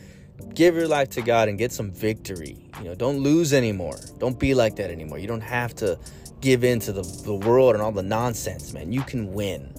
Give 0.54 0.76
your 0.76 0.88
life 0.88 1.10
to 1.12 1.22
God 1.22 1.48
and 1.48 1.58
get 1.58 1.72
some 1.72 1.92
victory. 1.92 2.58
You 2.80 2.86
know, 2.86 2.96
don't 2.96 3.20
lose 3.20 3.54
anymore. 3.54 3.98
Don't 4.18 4.38
be 4.38 4.54
like 4.54 4.76
that 4.78 4.92
anymore. 4.92 5.18
You 5.18 5.28
don't 5.28 5.42
have 5.42 5.74
to 5.76 5.98
give 6.42 6.64
in 6.64 6.80
to 6.82 6.92
the, 6.92 7.04
the 7.24 7.34
world 7.34 7.74
and 7.74 7.82
all 7.82 7.92
the 7.92 8.04
nonsense, 8.04 8.74
man. 8.74 8.92
You 8.92 9.02
can 9.02 9.34
win. 9.34 9.74